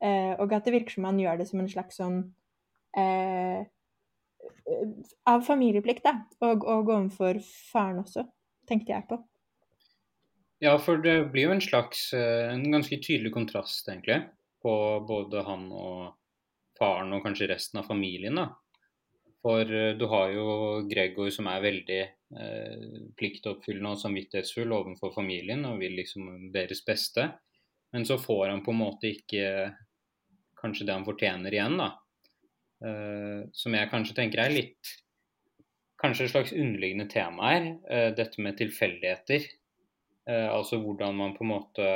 [0.04, 2.20] Eh, og at det virker som han gjør det som en slags sånn
[2.98, 3.66] eh,
[5.30, 6.18] Av familieplikt, da.
[6.46, 7.40] Og, og overfor
[7.72, 8.26] faren også,
[8.70, 9.20] tenkte jeg på.
[10.64, 14.22] Ja, for det blir jo en slags eh, En ganske tydelig kontrast, egentlig,
[14.64, 14.76] på
[15.08, 16.16] både han og
[16.80, 18.40] faren og kanskje resten av familien.
[18.40, 18.50] da.
[19.46, 20.48] For eh, du har jo
[20.90, 22.86] Gregor som er veldig eh,
[23.20, 27.30] pliktoppfyllende og samvittighetsfull overfor familien og vil liksom deres beste.
[27.94, 29.46] Men så får han på en måte ikke
[30.60, 31.92] kanskje det han fortjener igjen, da.
[32.86, 34.96] Eh, som jeg kanskje tenker er litt
[35.96, 37.68] Kanskje et slags underliggende tema her.
[37.90, 39.46] Eh, dette med tilfeldigheter.
[40.28, 41.88] Eh, altså hvordan man på en måte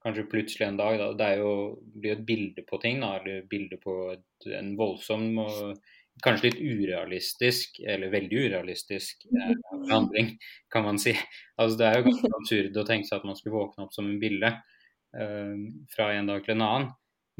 [0.00, 1.52] Kanskje plutselig en dag da, Det er jo,
[2.00, 5.80] blir et bilde på ting, da, eller bilde på et, en voldsom og
[6.24, 9.52] kanskje litt urealistisk, eller veldig urealistisk eh,
[9.90, 10.34] handling,
[10.72, 11.14] kan man si.
[11.56, 14.08] Altså, det er jo ganske absurd å tenke seg at man skulle våkne opp som
[14.08, 15.54] en bille eh,
[15.94, 16.90] fra en dag til en annen.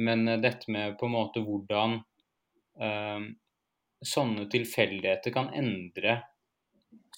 [0.00, 2.00] Men eh, dette med på en måte hvordan
[2.78, 6.20] sånne tilfeldigheter kan endre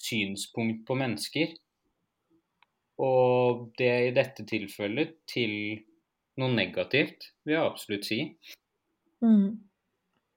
[0.03, 1.53] synspunkt på mennesker.
[3.03, 5.53] Og det i dette tilfellet til
[6.41, 8.19] noe negativt, vil jeg absolutt si.
[9.23, 9.63] Mm.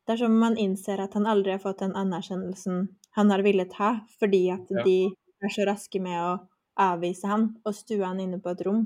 [0.07, 3.73] Det er som man innser at han aldri har fått den anerkjennelsen han har villet
[3.81, 4.85] ha, fordi at ja.
[4.87, 4.99] de
[5.43, 6.35] er så raske med å
[6.79, 8.85] avvise han og stue han inne på et rom,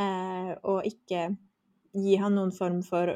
[0.00, 1.28] eh, og ikke
[1.94, 3.14] gi han noen form for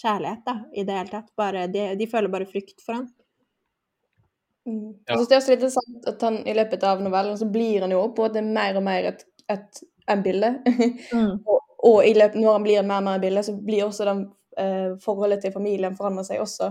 [0.00, 1.30] kjærlighet da, i det hele tatt.
[1.38, 3.06] Bare, de, de, føler bare frykt for han.
[4.68, 4.90] Mm.
[5.06, 5.14] Ja.
[5.14, 7.86] Jeg synes det er også litt interessant at han i løpet av novellen så blir
[7.86, 10.54] han jo på at det er mer og mer et, et, en bilde.
[11.10, 11.40] Mm.
[11.46, 14.26] og, og løpet, når han blir mer og mer et bilde, så blir også den
[14.60, 16.68] eh, forholdet til familien forandrer seg også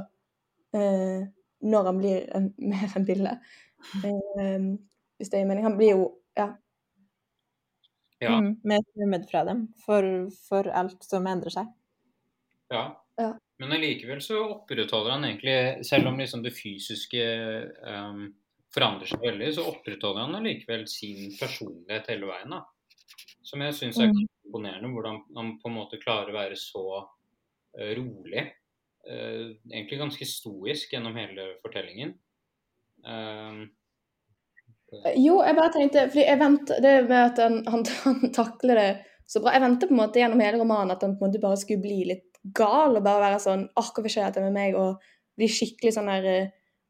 [0.78, 1.26] eh,
[1.60, 3.36] når han blir en, mer enn bilde.
[4.06, 4.70] Eh,
[5.20, 5.68] hvis det gir mening.
[5.68, 6.06] Han blir jo
[6.40, 6.48] ja.
[8.24, 8.38] ja.
[8.38, 10.08] Mm, mer fremmed fra dem for,
[10.48, 11.72] for, alt som endrer seg.
[12.72, 12.84] Ja.
[13.20, 13.30] Ja.
[13.60, 17.24] Men allikevel så opprettholder han egentlig, selv om liksom det fysiske
[17.84, 18.30] um,
[18.72, 22.56] forandrer seg veldig, så opprettholder han allikevel sin personlighet hele veien.
[22.56, 22.62] da.
[23.44, 24.22] Som jeg syns er mm.
[24.48, 28.46] imponerende, hvordan han på en måte klarer å være så uh, rolig.
[29.04, 32.16] Uh, egentlig ganske stoisk gjennom hele fortellingen.
[33.04, 33.68] Um,
[35.20, 38.90] jo, jeg bare tenkte fordi jeg venter, Det med at han, han, han, takler det
[39.30, 41.42] så bra Jeg venter på en måte gjennom hele romanen at han på en måte
[41.44, 44.78] bare skulle bli litt gal og bare være sånn Åh, hvorfor skjer dette med meg?
[44.80, 45.00] Og
[45.40, 46.50] bli skikkelig sånn der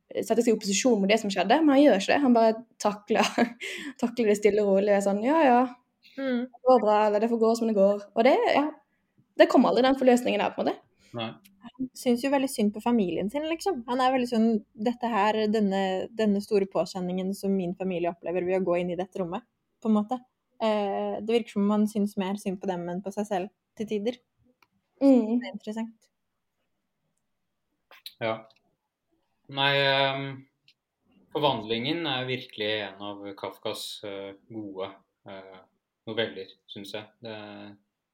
[0.09, 1.59] Sette seg i opposisjon mot det som skjedde.
[1.61, 2.21] Men han gjør ikke det.
[2.23, 3.27] Han bare takler,
[4.01, 4.89] takler det stille og rolig.
[4.89, 5.59] Og er sånn Ja, ja.
[6.17, 6.47] Mm.
[6.49, 8.01] Det går bra, eller det får gå som det går.
[8.15, 8.63] Og det, ja,
[9.37, 10.81] det kommer aldri den forløsningen der, på en måte.
[11.19, 11.29] Nei.
[11.69, 13.83] Han syns jo veldig synd på familien sin, liksom.
[13.89, 14.49] Han er veldig sånn
[14.89, 15.83] Dette her, denne,
[16.15, 19.45] denne store påkjenningen som min familie opplever ved å gå inn i dette rommet,
[19.83, 20.19] på en måte.
[20.59, 23.53] Eh, det virker som om han syns mer synd på dem enn på seg selv
[23.79, 24.19] til tider.
[24.99, 25.39] Mm.
[25.39, 26.07] Det er interessant.
[28.19, 28.35] Ja.
[29.55, 29.73] Nei
[30.13, 30.25] um,
[31.33, 34.89] Forvandlingen er virkelig en av Kafkas uh, gode
[35.29, 35.59] uh,
[36.09, 37.07] noveller, syns jeg.
[37.23, 37.37] Det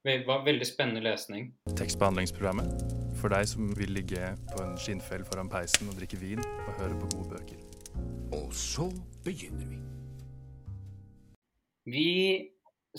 [0.06, 1.48] det var veldig spennende lesning.
[1.80, 2.84] Tekstbehandlingsprogrammet
[3.18, 7.00] for deg som vil ligge på en skinnfell foran peisen og drikke vin og høre
[7.00, 7.64] på gode bøker.
[8.38, 8.86] Og så
[9.26, 9.80] begynner vi.
[11.90, 12.12] Vi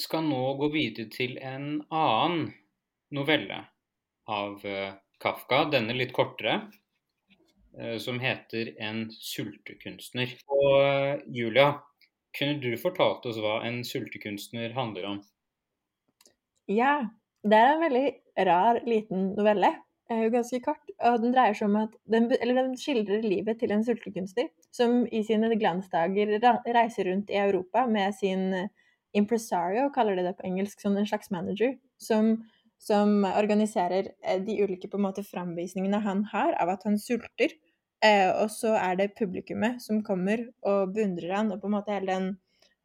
[0.02, 2.48] skal nå gå videre til en annen
[3.14, 3.62] novelle
[4.26, 6.60] av eh, Kafka, denne litt kortere,
[7.78, 10.36] eh, som heter 'En sultekunstner'.
[10.48, 11.80] Og eh, Julia,
[12.38, 15.22] kunne du fortalt oss hva en sultekunstner handler om?
[16.68, 17.08] Ja,
[17.46, 18.06] det er en veldig
[18.46, 19.72] rar liten novelle.
[20.10, 20.90] Eh, ganske kort.
[21.02, 25.22] Og den dreier seg om at den, den skildrer livet til en sultekunstner som i
[25.26, 26.36] sine glansdager
[26.74, 28.68] reiser rundt i Europa med sin
[29.16, 32.36] impresario, kaller de det på engelsk, som en slags manager, som,
[32.78, 37.54] som organiserer eh, de ulike på en måte framvisningene han har av at han sulter.
[38.04, 41.94] Eh, og så er det publikummet som kommer og beundrer han, og på en måte
[41.96, 42.28] hele den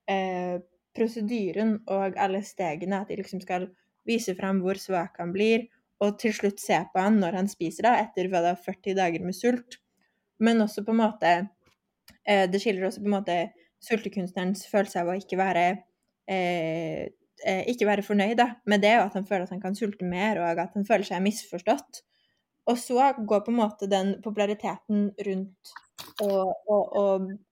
[0.09, 0.57] eh,
[0.95, 3.69] prosedyren og alle stegene, at de liksom skal
[4.07, 5.67] vise fram hvor svak han blir,
[6.01, 9.25] og til slutt se på han når han spiser da, etter hva er 40 dager
[9.25, 9.77] med sult.
[10.41, 11.31] Men også på en måte
[12.25, 13.35] eh, Det skiller også på en måte
[13.81, 15.65] sultekunstnerens følelse av å ikke være
[17.47, 20.39] eh, ikke være fornøyd med det, og at han føler at han kan sulte mer,
[20.41, 22.01] og at han føler seg misforstått.
[22.69, 25.71] Og så går på en måte den populariteten rundt
[26.21, 27.05] å,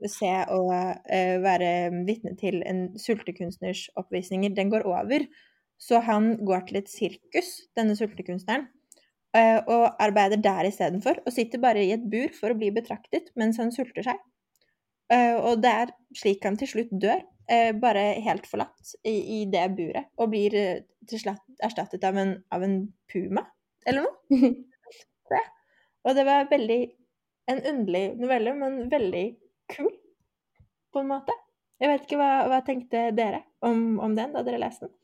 [0.10, 1.70] se og uh, være
[2.08, 5.26] vitne til en sultekunstners oppvisninger, den går over.
[5.80, 8.68] Så han går til et sirkus, denne sultekunstneren,
[9.38, 11.24] uh, og arbeider der istedenfor.
[11.26, 14.22] Og sitter bare i et bur for å bli betraktet mens han sulter seg.
[15.10, 17.24] Uh, og det er slik han til slutt dør,
[17.82, 20.12] bare helt forlatt i, i det buret.
[20.22, 22.80] Og blir eh, til slutt erstattet av en, av en
[23.12, 23.46] puma,
[23.88, 24.52] eller noe.
[25.34, 25.44] det.
[26.06, 26.80] Og det var veldig
[27.50, 29.26] en underlig novelle, men veldig
[29.74, 29.92] kul,
[30.94, 31.36] på en måte.
[31.80, 34.96] Jeg vet ikke hva, hva tenkte dere om, om den da dere leste den?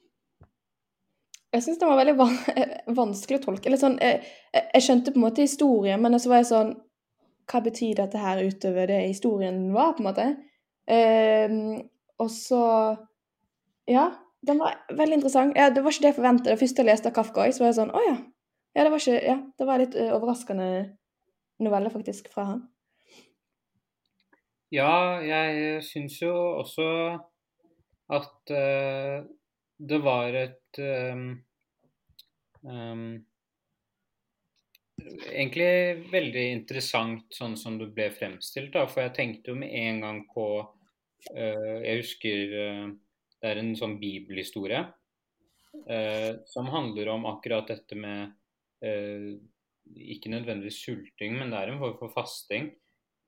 [1.56, 2.34] Jeg syns den var veldig van
[3.00, 3.70] vanskelig å tolke.
[3.70, 6.76] Eller sånn, jeg, jeg jeg skjønte på en måte historien, men så var jeg sånn
[7.46, 10.26] Hva betyr dette her utover det historien var, på en måte?
[10.92, 11.86] Ehm,
[12.22, 12.64] og så
[13.88, 14.10] Ja,
[14.46, 15.58] den var veldig interessant.
[15.58, 16.48] Ja, det var ikke det jeg forventet.
[16.50, 18.16] Det første jeg leste av Kafka, så var jeg sånn Å ja.
[18.76, 20.70] Ja, det var ikke Ja, det var litt eh, overraskende
[21.64, 22.64] novelle, faktisk, fra han.
[24.74, 26.88] Ja, jeg syns jo også
[28.16, 29.24] at uh,
[29.78, 31.30] det var et um,
[32.66, 33.08] um,
[35.06, 38.86] Egentlig veldig interessant sånn som det ble fremstilt, da.
[38.88, 40.46] For jeg tenkte jo med en gang på
[41.34, 42.88] Jeg husker eh,
[43.42, 44.84] det er en sånn bibelhistorie
[45.90, 48.32] eh, som handler om akkurat dette med
[48.86, 49.36] eh,
[50.16, 52.72] Ikke nødvendigvis sulting, men det er en form for fasting.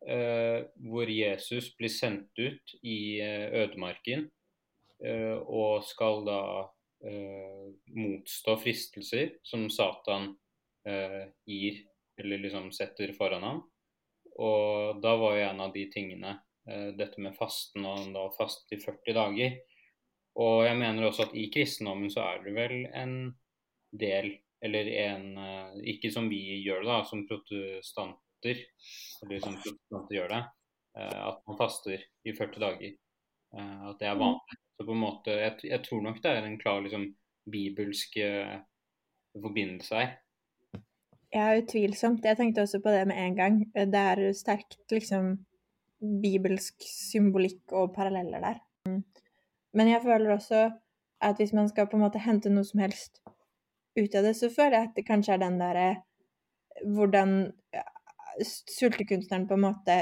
[0.08, 4.28] eh, hvor Jesus blir sendt ut i eh, ødemarken
[5.04, 6.42] eh, og skal da
[7.06, 10.36] eh, motstå fristelser som Satan
[10.86, 11.82] eh, gir,
[12.18, 13.64] eller liksom setter foran ham.
[14.38, 18.76] Og da var jo en av de tingene eh, dette med fasten, og da fastet
[18.76, 19.54] i 40 dager.
[20.38, 23.16] Og jeg mener også at i kristendommen så er det vel en
[23.98, 28.62] del, eller en eh, Ikke som vi gjør det, da, som protestanter,
[29.24, 30.44] eller som protestanter gjør det,
[31.00, 32.94] eh, at man faster i 40 dager.
[33.58, 34.62] Eh, At det er vanlig.
[34.78, 37.10] Så på en måte, jeg, jeg tror nok det er en klar liksom,
[37.50, 38.58] bibelsk eh,
[39.42, 40.16] forbindelse her.
[41.34, 42.26] Ja, utvilsomt.
[42.26, 43.58] Jeg tenkte også på det med en gang.
[43.74, 45.34] Det er sterkt liksom
[46.02, 48.60] bibelsk symbolikk og paralleller der.
[49.78, 50.68] Men jeg føler også
[51.24, 53.22] at hvis man skal på en måte hente noe som helst
[53.98, 55.88] ut av det, så føler jeg at det kanskje er den derre
[56.86, 57.34] hvordan
[58.46, 59.98] sultekunstneren på en måte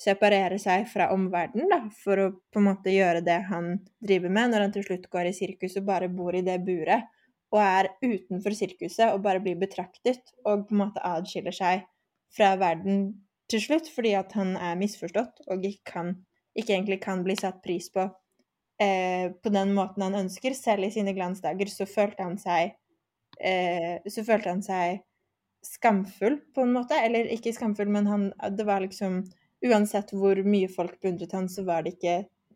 [0.00, 4.52] separerer seg fra omverdenen, da, for å på en måte gjøre det han driver med,
[4.52, 7.10] når han til slutt går i sirkus og bare bor i det buret,
[7.50, 11.84] og er utenfor sirkuset og bare blir betraktet, og på en måte adskiller seg
[12.32, 13.10] fra verden
[13.50, 16.14] til slutt, fordi at han er misforstått og ikke, kan,
[16.54, 18.06] ikke egentlig kan bli satt pris på
[18.82, 20.56] eh, på den måten han ønsker.
[20.56, 22.76] Selv i sine glansdager så følte han seg
[23.40, 25.02] eh, så følte han seg
[25.66, 26.96] skamfull, på en måte.
[26.96, 29.22] Eller ikke skamfull, men han, det var liksom
[29.60, 32.14] Uansett hvor mye folk beundret han, så var det ikke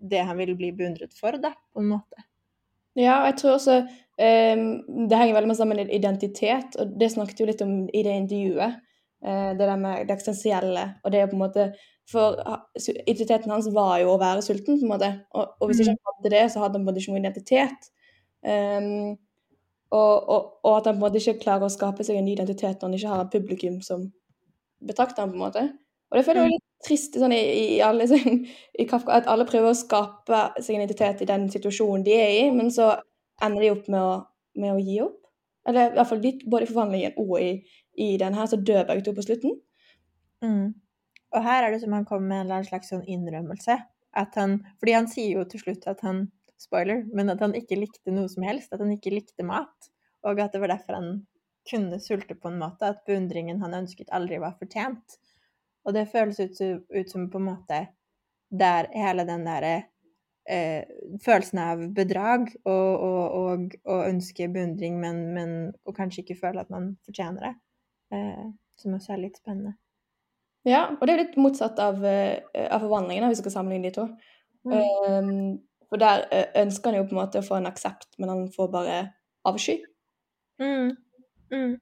[0.08, 2.22] det han ville bli beundret for, da, på en måte.
[2.96, 4.62] Ja, jeg tror også um,
[5.10, 8.14] det henger veldig med sammen med identitet, og det snakket jo litt om i det
[8.22, 8.78] intervjuet.
[9.24, 11.72] Eh, det der med det eksistensielle, og det er på en måte
[12.04, 12.36] For
[13.08, 15.08] identiteten hans var jo å være sulten, på en måte.
[15.32, 17.22] Og, og hvis ikke han hadde det, så hadde han på en måte ikke noen
[17.24, 17.86] identitet.
[18.44, 19.14] Um,
[19.88, 22.34] og, og, og at han på en måte ikke klarer å skape seg en ny
[22.34, 24.04] identitet når han ikke har et publikum som
[24.84, 25.64] betrakter ham, på en måte.
[26.12, 28.42] Og det føler jeg er litt trist sånn, i, i, alle, sånn,
[28.80, 32.32] i Kafka, at alle prøver å skape seg en identitet i den situasjonen de er
[32.36, 32.92] i, men så
[33.42, 34.16] ender de opp med å,
[34.60, 35.20] med å gi opp.
[35.64, 37.50] Eller i hvert fall litt, både i forvandlingen og i,
[37.96, 39.58] i den her, så dør begge to på slutten.
[40.44, 40.74] Mm.
[41.34, 43.78] Og her er det som han kommer med en slags sånn innrømmelse.
[44.14, 46.28] At han, fordi han sier jo til slutt at han
[46.64, 48.70] Spoiler, men at han ikke likte noe som helst.
[48.72, 49.88] At han ikke likte mat.
[50.24, 51.08] Og at det var derfor han
[51.68, 52.92] kunne sulte på en måte.
[52.94, 55.18] At beundringen han ønsket, aldri var fortjent.
[55.84, 56.62] Og det føles ut,
[56.94, 57.80] ut som på en måte
[58.54, 59.74] der hele den derre
[60.48, 60.86] eh,
[61.24, 66.94] følelsen av bedrag og, og ønske beundring, men, men og kanskje ikke føle at man
[67.04, 67.54] fortjener det.
[68.12, 68.44] Eh,
[68.80, 69.76] som også er litt spennende.
[70.64, 73.90] Ja, og det er jo litt motsatt av, eh, av forvandlingen, hvis vi skal sammenligne
[73.90, 74.06] de to.
[74.64, 74.74] Mm.
[74.74, 75.58] Um,
[75.90, 78.46] for der eh, ønsker han jo på en måte å få en aksept, men han
[78.54, 78.96] får bare
[79.46, 79.76] avsky.
[80.62, 80.94] Mm.
[81.52, 81.74] Mm.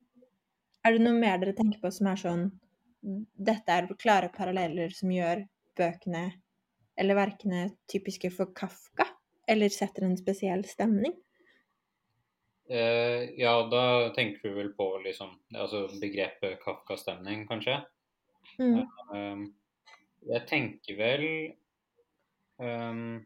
[0.83, 2.45] Er det noe mer dere tenker på som er sånn
[3.03, 5.41] Dette er klare paralleller som gjør
[5.79, 6.21] bøkene
[6.99, 9.09] eller verkene typiske for Kafka?
[9.51, 11.15] Eller setter en spesiell stemning?
[12.71, 17.81] Eh, ja, da tenker du vel på liksom, altså begrepet Kafka-stemning, kanskje?
[18.59, 18.79] Mm.
[18.79, 19.43] Eh,
[20.33, 21.25] jeg tenker vel
[22.63, 23.23] um,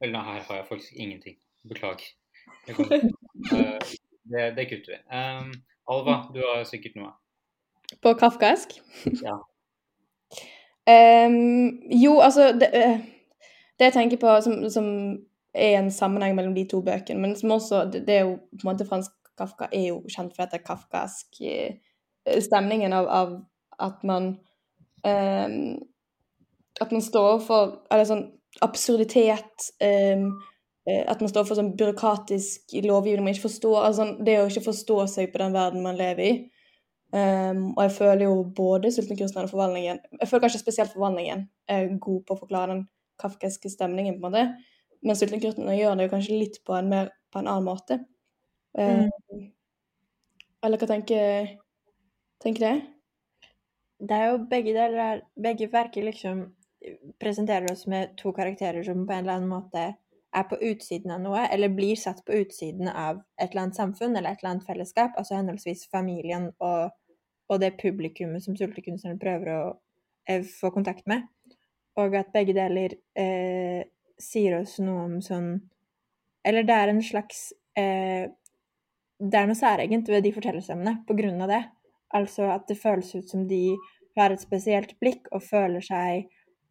[0.00, 1.36] Eller nei, her har jeg faktisk ingenting.
[1.68, 2.06] Beklager.
[2.68, 3.80] Uh,
[4.32, 5.00] det, det kutter vi.
[5.12, 5.52] Um,
[5.88, 7.12] Alva, du har sikkert noe.
[8.02, 8.78] På kafkaesk?
[9.24, 9.38] Ja.
[10.84, 12.98] Um, jo, altså det, eh,
[13.78, 14.86] det, jeg tenker på som, som,
[15.54, 18.70] er en sammenheng mellom de to bøkene, men som også det, er jo på en
[18.72, 21.80] måte Fransk Kafka er jo kjent for dette kafkask eh,
[22.42, 23.34] stemningen av, av,
[23.82, 24.36] at man
[25.02, 25.74] um,
[26.80, 28.24] At man står for Eller sånn
[28.62, 30.28] absurditet um,
[30.86, 33.78] At man står for sånn byråkratisk lovgivning man ikke forstår.
[33.88, 36.32] Altså, det å ikke forstå seg på den verden man lever i.
[37.14, 41.86] Um, og jeg føler jo både Sultenkunstneren og Forvandlingen Jeg føler kanskje spesielt Forvandlingen er
[42.02, 42.84] god på å forklare den
[43.22, 44.73] kafkeske stemningen, på en måte.
[45.04, 48.00] Men Sultenkunstneren gjør det jo kanskje litt på en, mer, på en annen måte.
[48.78, 49.10] Mm.
[49.10, 49.44] Uh,
[50.64, 51.50] Eller hva tenker
[52.42, 52.76] tenker det?
[54.04, 56.46] Det er jo begge deler er Begge verker liksom
[57.20, 59.84] presenterer oss med to karakterer som på en eller annen måte
[60.34, 64.16] er på utsiden av noe, eller blir satt på utsiden av et eller annet samfunn
[64.16, 66.90] eller et eller annet fellesskap, altså henholdsvis familien og,
[67.48, 69.60] og det publikummet som sultekunstneren prøver å
[70.28, 71.28] eh, få kontakt med.
[72.02, 73.86] Og at begge deler eh,
[74.20, 75.56] sier oss noe om sånn
[76.44, 78.30] Eller det er en slags eh,
[79.18, 81.62] Det er noe særegent ved de fortellerstemmene på grunn av det.
[82.14, 83.76] Altså at det føles ut som de
[84.18, 86.28] har et spesielt blikk og føler seg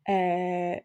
[0.08, 0.80] eh,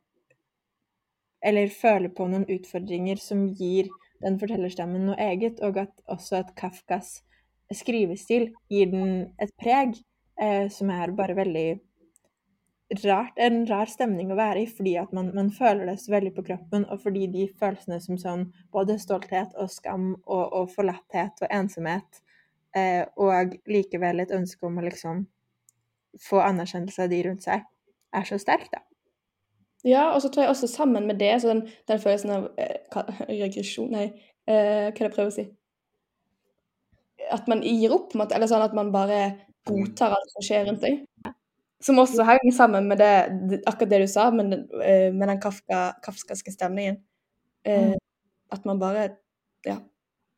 [1.44, 3.90] eller føler på noen utfordringer som gir
[4.22, 7.20] den fortellerstemmen noe eget, og at også at Kafkas
[7.74, 9.94] skrivestil gir den et preg
[10.40, 11.68] eh, som er bare veldig
[12.90, 16.32] rart, en rar stemning å være i, fordi at man, man, føler det så veldig
[16.36, 21.42] på kroppen, og fordi de følelsene som sånn både stolthet og skam og, og forlatthet
[21.44, 22.22] og ensomhet,
[22.76, 25.26] eh, og likevel et ønske om å liksom
[26.24, 27.66] få anerkjennelse av de rundt seg,
[28.16, 28.82] er så sterk, da.
[29.86, 33.12] Ja, og så tror jeg også sammen med det, så den, den følelsen av eh,
[33.28, 34.08] regresjon Nei,
[34.48, 35.44] eh, hva er det jeg prøver å si?
[37.30, 39.20] At man gir opp, eller sånn at man bare
[39.68, 41.04] godtar alt som skjer rundt deg.
[41.80, 45.40] Som også henger sammen med det, akkurat det du sa, med den, eh, med den
[45.40, 47.02] kafka, kafskaske stemningen.
[47.64, 47.98] Eh, Mm.
[48.50, 49.16] At man bare
[49.64, 49.76] ja,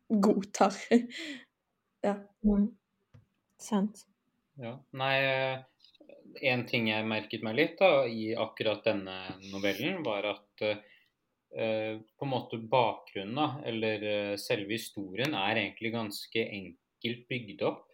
[0.09, 0.75] godtar.
[2.03, 2.15] ja.
[2.45, 2.77] Mm.
[3.59, 4.07] Sant.
[4.59, 4.75] Ja.
[4.91, 5.59] Nei, eh,
[6.51, 9.17] en ting jeg merket meg litt da, i akkurat denne
[9.53, 16.45] novellen, var at uh, på en måte bakgrunnen, da, eller selve historien, er egentlig ganske
[16.47, 17.87] enkelt bygd opp.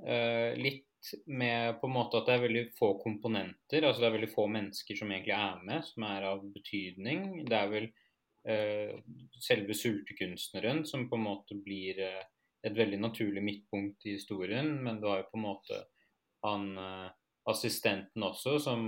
[0.00, 0.86] Uh, litt
[1.26, 4.46] med på en måte at det er veldig få komponenter, altså det er veldig få
[4.50, 7.24] mennesker som egentlig er med, som er av betydning.
[7.48, 7.88] Det er vel
[8.48, 8.94] eh,
[9.42, 12.22] selve sultekunstneren som på en måte blir eh,
[12.62, 15.82] et veldig naturlig midtpunkt i historien, men du har jo på en måte
[16.46, 17.08] han eh,
[17.50, 18.86] assistenten også, som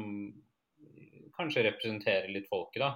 [1.35, 2.93] kanskje representerer litt folket, da.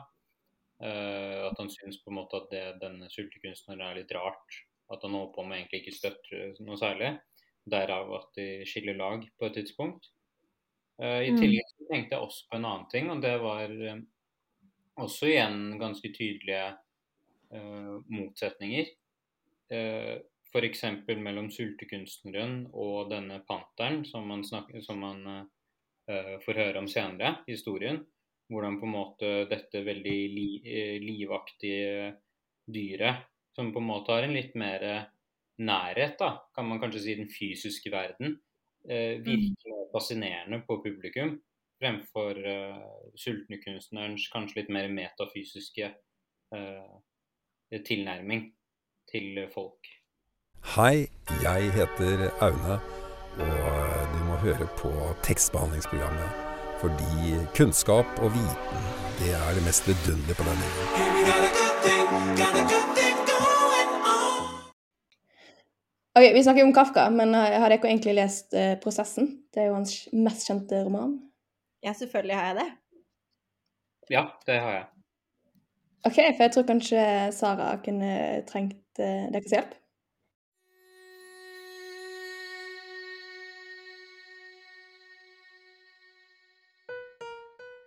[0.78, 4.60] Uh, at han syns på en måte at det, denne sultekunstneren er litt rart.
[4.92, 7.16] At han holder på med egentlig ikke støtter noe særlig.
[7.70, 10.10] Derav at de skiller lag på et tidspunkt.
[11.02, 11.40] Uh, I Mm.
[11.40, 14.00] tillegg tenkte jeg også på en annen ting, og det var uh,
[14.98, 16.76] også igjen ganske tydelige
[17.48, 18.90] motsetninger.
[19.72, 20.18] Uh,
[20.52, 20.82] F.eks.
[21.20, 27.38] mellom sultekunstneren og denne panteren, som man, snakker, som man uh, får høre om senere
[27.46, 28.02] i historien.
[28.48, 32.14] Hvordan på en måte dette veldig li, uh, livaktige
[32.68, 34.84] dyret, som på en måte har en litt mer
[35.58, 38.38] nærhet, da, kan man kanskje si, den fysiske verden,
[38.88, 41.38] eh, virker mer fascinerende på publikum
[41.78, 42.34] fremfor
[43.14, 45.92] sultnekunstnerens kanskje litt mer metafysiske
[47.86, 48.42] tilnærming
[49.12, 49.86] til folk.
[50.74, 51.06] Hei,
[51.42, 52.80] jeg heter Aune,
[53.38, 54.90] og du må høre på
[55.22, 56.30] tekstbehandlingsprogrammet.
[56.80, 58.80] Fordi kunnskap og viten,
[59.18, 60.98] det er det mest vidunderlige på denne jorden.
[66.18, 69.28] Ok, Vi snakker jo om Kafka, men har dere egentlig lest eh, 'Prosessen'?
[69.54, 71.12] Det er jo hans mest kjente roman.
[71.86, 72.70] Ja, selvfølgelig har jeg det.
[74.10, 74.86] Ja, det har jeg.
[76.08, 77.04] OK, for jeg tror kanskje
[77.36, 78.10] Sara kunne
[78.50, 79.78] trengt eh, deres hjelp.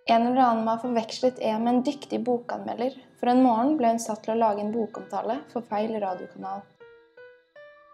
[0.07, 3.91] En eller annen må ha forvekslet E med en dyktig bokanmelder, for en morgen ble
[3.91, 6.63] hun satt til å lage en bokomtale for feil radiokanal.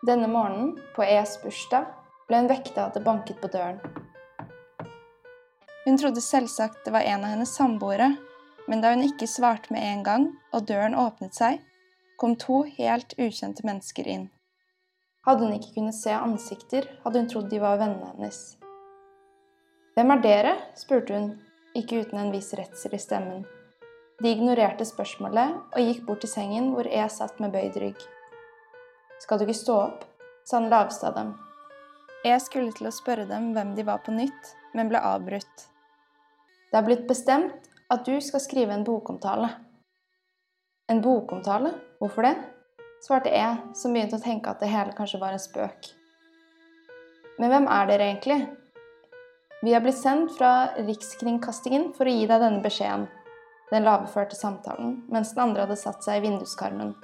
[0.07, 1.87] Denne morgenen, på E's bursdag,
[2.29, 3.81] ble hun vekta av at det banket på døren.
[5.83, 8.13] Hun trodde selvsagt det var en av hennes samboere,
[8.71, 11.59] men da hun ikke svarte med en gang, og døren åpnet seg,
[12.15, 14.25] kom to helt ukjente mennesker inn.
[15.27, 18.41] Hadde hun ikke kunnet se ansikter, hadde hun trodd de var vennene hennes.
[19.97, 20.57] Hvem er dere?
[20.79, 21.31] spurte hun,
[21.75, 23.43] ikke uten en viss redsel i stemmen.
[24.23, 28.13] De ignorerte spørsmålet og gikk bort til sengen hvor E satt med bøyd rygg.
[29.19, 30.03] Skal du ikke stå opp?
[30.47, 31.33] sa han laveste av dem.
[32.23, 35.65] Jeg skulle til å spørre dem hvem de var på nytt, men ble avbrutt.
[36.71, 39.49] Det er blitt bestemt at du skal skrive en bokomtale.
[40.91, 41.73] En bokomtale?
[41.99, 42.35] Hvorfor det?
[43.03, 45.91] svarte jeg, som begynte å tenke at det hele kanskje var en spøk.
[47.37, 48.39] Men hvem er dere egentlig?
[49.61, 53.05] Vi har blitt sendt fra Rikskringkastingen for å gi deg denne beskjeden.
[53.71, 56.95] Den laveførte samtalen, mens den andre hadde satt seg i vinduskarmen.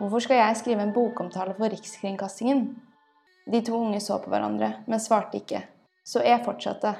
[0.00, 2.62] Hvorfor skal jeg skrive en bokomtale for Rikskringkastingen?
[3.52, 5.60] De to unge så på hverandre, men svarte ikke,
[6.08, 6.94] så jeg fortsatte.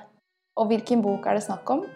[0.60, 1.86] Og hvilken bok er det snakk om?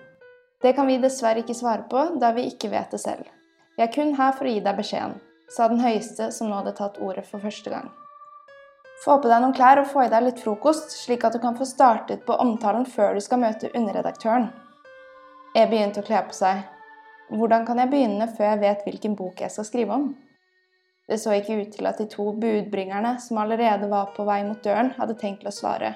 [0.65, 3.29] Det kan vi dessverre ikke svare på, da vi ikke vet det selv.
[3.77, 5.21] Vi er kun her for å gi deg beskjeden,
[5.53, 7.93] sa den høyeste som nå hadde tatt ordet for første gang.
[9.05, 11.59] Få på deg noen klær og få i deg litt frokost, slik at du kan
[11.59, 14.49] få startet på omtalen før du skal møte underredaktøren.
[15.53, 16.65] Jeg begynte å kle på seg.
[17.29, 20.15] Hvordan kan jeg begynne før jeg vet hvilken bok jeg skal skrive om?
[21.09, 24.63] Det så ikke ut til at de to budbringerne, som allerede var på vei mot
[24.65, 25.95] døren, hadde tenkt å svare.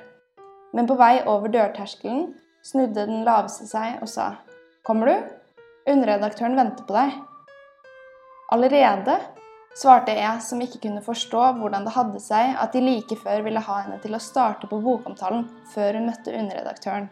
[0.77, 2.35] Men på vei over dørterskelen
[2.67, 4.35] snudde den laveste seg og sa
[4.85, 5.17] Kommer du?
[5.89, 7.17] Underredaktøren venter på deg.
[8.53, 9.17] Allerede?
[9.79, 13.63] svarte jeg, som ikke kunne forstå hvordan det hadde seg at de like før ville
[13.63, 17.09] ha henne til å starte på bokomtalen før hun møtte underredaktøren.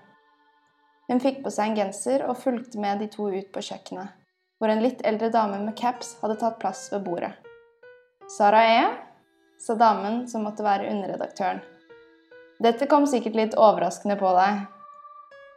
[1.07, 4.11] Hun fikk på seg en genser og fulgte med de to ut på kjøkkenet,
[4.59, 7.37] hvor en litt eldre dame med caps hadde tatt plass ved bordet.
[8.29, 8.87] Sara E?
[9.59, 11.61] sa damen som måtte være underredaktøren.
[12.59, 14.65] Dette kom sikkert litt overraskende på deg.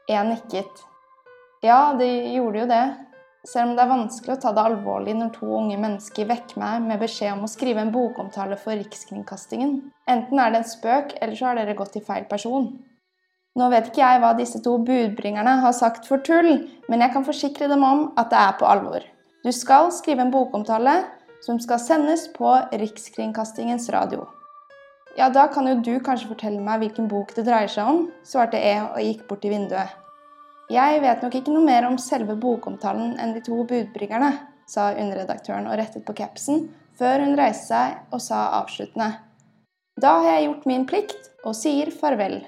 [0.10, 0.84] Jeg nikket.
[1.66, 2.84] Ja, det gjorde jo det,
[3.50, 6.86] selv om det er vanskelig å ta det alvorlig når to unge mennesker vekker meg
[6.86, 9.76] med beskjed om å skrive en bokomtale for Rikskringkastingen.
[10.08, 12.72] Enten er det en spøk, eller så har dere gått til feil person.
[13.58, 17.26] Nå vet ikke jeg hva disse to budbringerne har sagt for tull, men jeg kan
[17.26, 19.02] forsikre dem om at det er på alvor.
[19.44, 21.00] Du skal skrive en bokomtale
[21.46, 24.28] som skal sendes på Rikskringkastingens radio.
[25.18, 28.60] Ja, da kan jo du kanskje fortelle meg hvilken bok det dreier seg om, svarte
[28.62, 29.96] E og gikk bort til vinduet.
[30.70, 34.36] Jeg vet nok ikke noe mer om selve bokomtalen enn de to budbringerne,
[34.70, 36.68] sa underredaktøren og rettet på capsen,
[37.00, 39.16] før hun reiste seg og sa avsluttende.
[40.00, 42.44] Da har jeg gjort min plikt og sier farvel.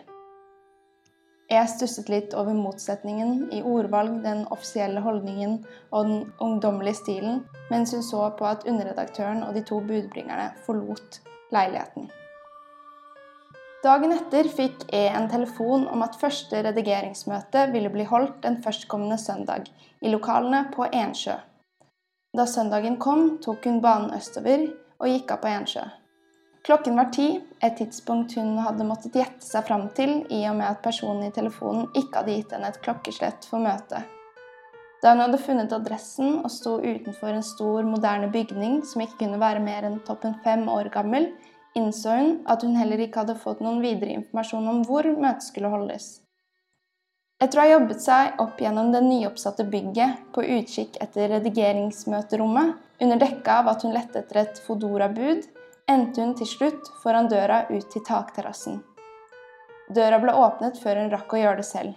[1.51, 5.57] Jeg stusset litt over motsetningen i ordvalg, den offisielle holdningen
[5.91, 11.19] og den ungdommelige stilen, mens hun så på at underredaktøren og de to budbringerne forlot
[11.51, 12.07] leiligheten.
[13.83, 19.19] Dagen etter fikk E en telefon om at første redigeringsmøte ville bli holdt den førstkommende
[19.19, 19.67] søndag,
[19.99, 21.35] i lokalene på Ensjø.
[22.37, 24.69] Da søndagen kom, tok hun banen østover
[25.01, 25.89] og gikk av på Ensjø.
[26.63, 30.67] Klokken var ti, et tidspunkt hun hadde måttet gjette seg fram til i og med
[30.67, 34.05] at personen i telefonen ikke hadde gitt henne et klokkeslett for møtet.
[35.01, 39.39] Da hun hadde funnet adressen og sto utenfor en stor, moderne bygning som ikke kunne
[39.41, 41.31] være mer enn toppen fem år gammel,
[41.73, 45.71] innså hun at hun heller ikke hadde fått noen videre informasjon om hvor møtet skulle
[45.73, 46.19] holdes.
[47.41, 53.17] Etter å ha jobbet seg opp gjennom det nyoppsatte bygget på utkikk etter redigeringsmøterommet, under
[53.17, 55.47] dekke av at hun lette etter et Fodora-bud,
[55.89, 58.81] endte hun til slutt foran døra ut til takterrassen.
[59.91, 61.95] Døra ble åpnet før hun rakk å gjøre det selv.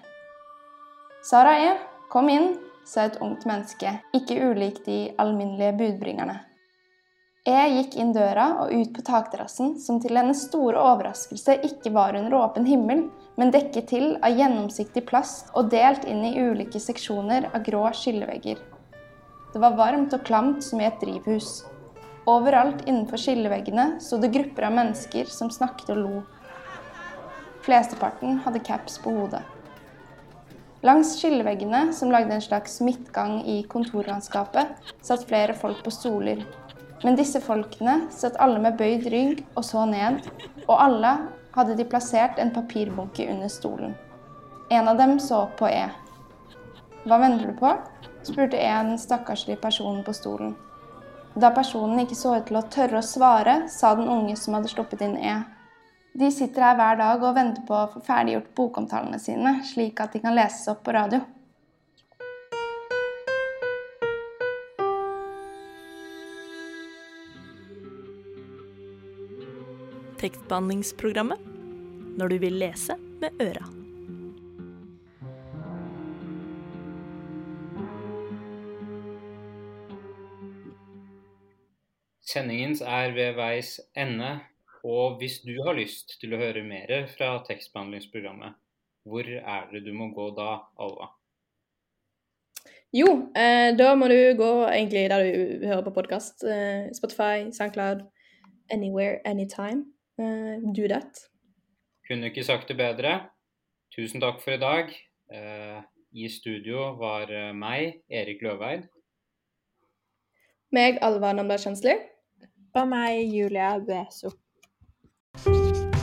[1.25, 1.75] Sara E.,
[2.13, 2.55] kom inn,
[2.85, 6.41] sa et ungt menneske, ikke ulik de alminnelige budbringerne.
[7.45, 12.17] Jeg gikk inn døra og ut på takterrassen, som til hennes store overraskelse ikke var
[12.17, 13.03] under åpen himmel,
[13.37, 18.63] men dekket til av gjennomsiktig plast og delt inn i ulike seksjoner av grå skillevegger.
[19.53, 21.67] Det var varmt og klamt som i et drivhus.
[22.27, 26.23] Overalt innenfor skilleveggene sto det grupper av mennesker som snakket og lo.
[27.65, 29.43] Flesteparten hadde caps på hodet.
[30.85, 34.73] Langs skilleveggene, som lagde en slags midtgang i kontorlandskapet,
[35.05, 36.43] satt flere folk på stoler,
[37.05, 40.25] men disse folkene satt alle med bøyd rygg og så ned,
[40.65, 41.15] og alle
[41.57, 43.95] hadde de plassert en papirbunke under stolen.
[44.73, 45.87] En av dem så på E.
[47.05, 47.73] Hva venter du på?
[48.25, 50.55] spurte en stakkarslig person på stolen.
[51.35, 54.71] Da personen ikke så ut til å tørre å svare, sa den unge som hadde
[54.71, 55.35] sluppet inn E.
[56.15, 60.15] De sitter her hver dag og venter på å få ferdiggjort bokomtalene sine, slik at
[60.15, 61.25] de kan leses opp på radio.
[70.23, 71.51] Tekstbehandlingsprogrammet
[72.15, 73.84] når du vil lese med øra.
[82.35, 84.41] Sendingens er ved veis ende,
[84.83, 88.57] og hvis du har lyst til å høre mer fra tekstbehandlingsprogrammet,
[89.07, 91.13] hvor er det du må gå da, Alva?
[92.95, 93.07] Jo,
[93.39, 96.43] eh, da må du gå egentlig der du hører på podkast.
[96.43, 98.03] Eh, Spotify, SoundCloud,
[98.71, 99.85] anywhere, anytime.
[100.19, 101.23] Eh, do that.
[102.09, 103.29] Kunne ikke sagt det bedre.
[103.95, 104.91] Tusen takk for i dag.
[105.31, 105.79] Eh,
[106.15, 108.89] I studio var eh, meg, Erik Løveid.
[110.75, 111.95] Meg, Alva Namdal Kjensli.
[112.75, 114.33] Og meg, Julia Beso.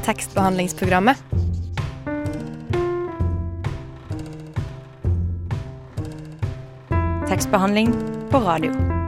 [0.05, 1.19] Tekstbehandlingsprogrammet.
[7.28, 7.91] Tekstbehandling
[8.32, 9.01] på radio.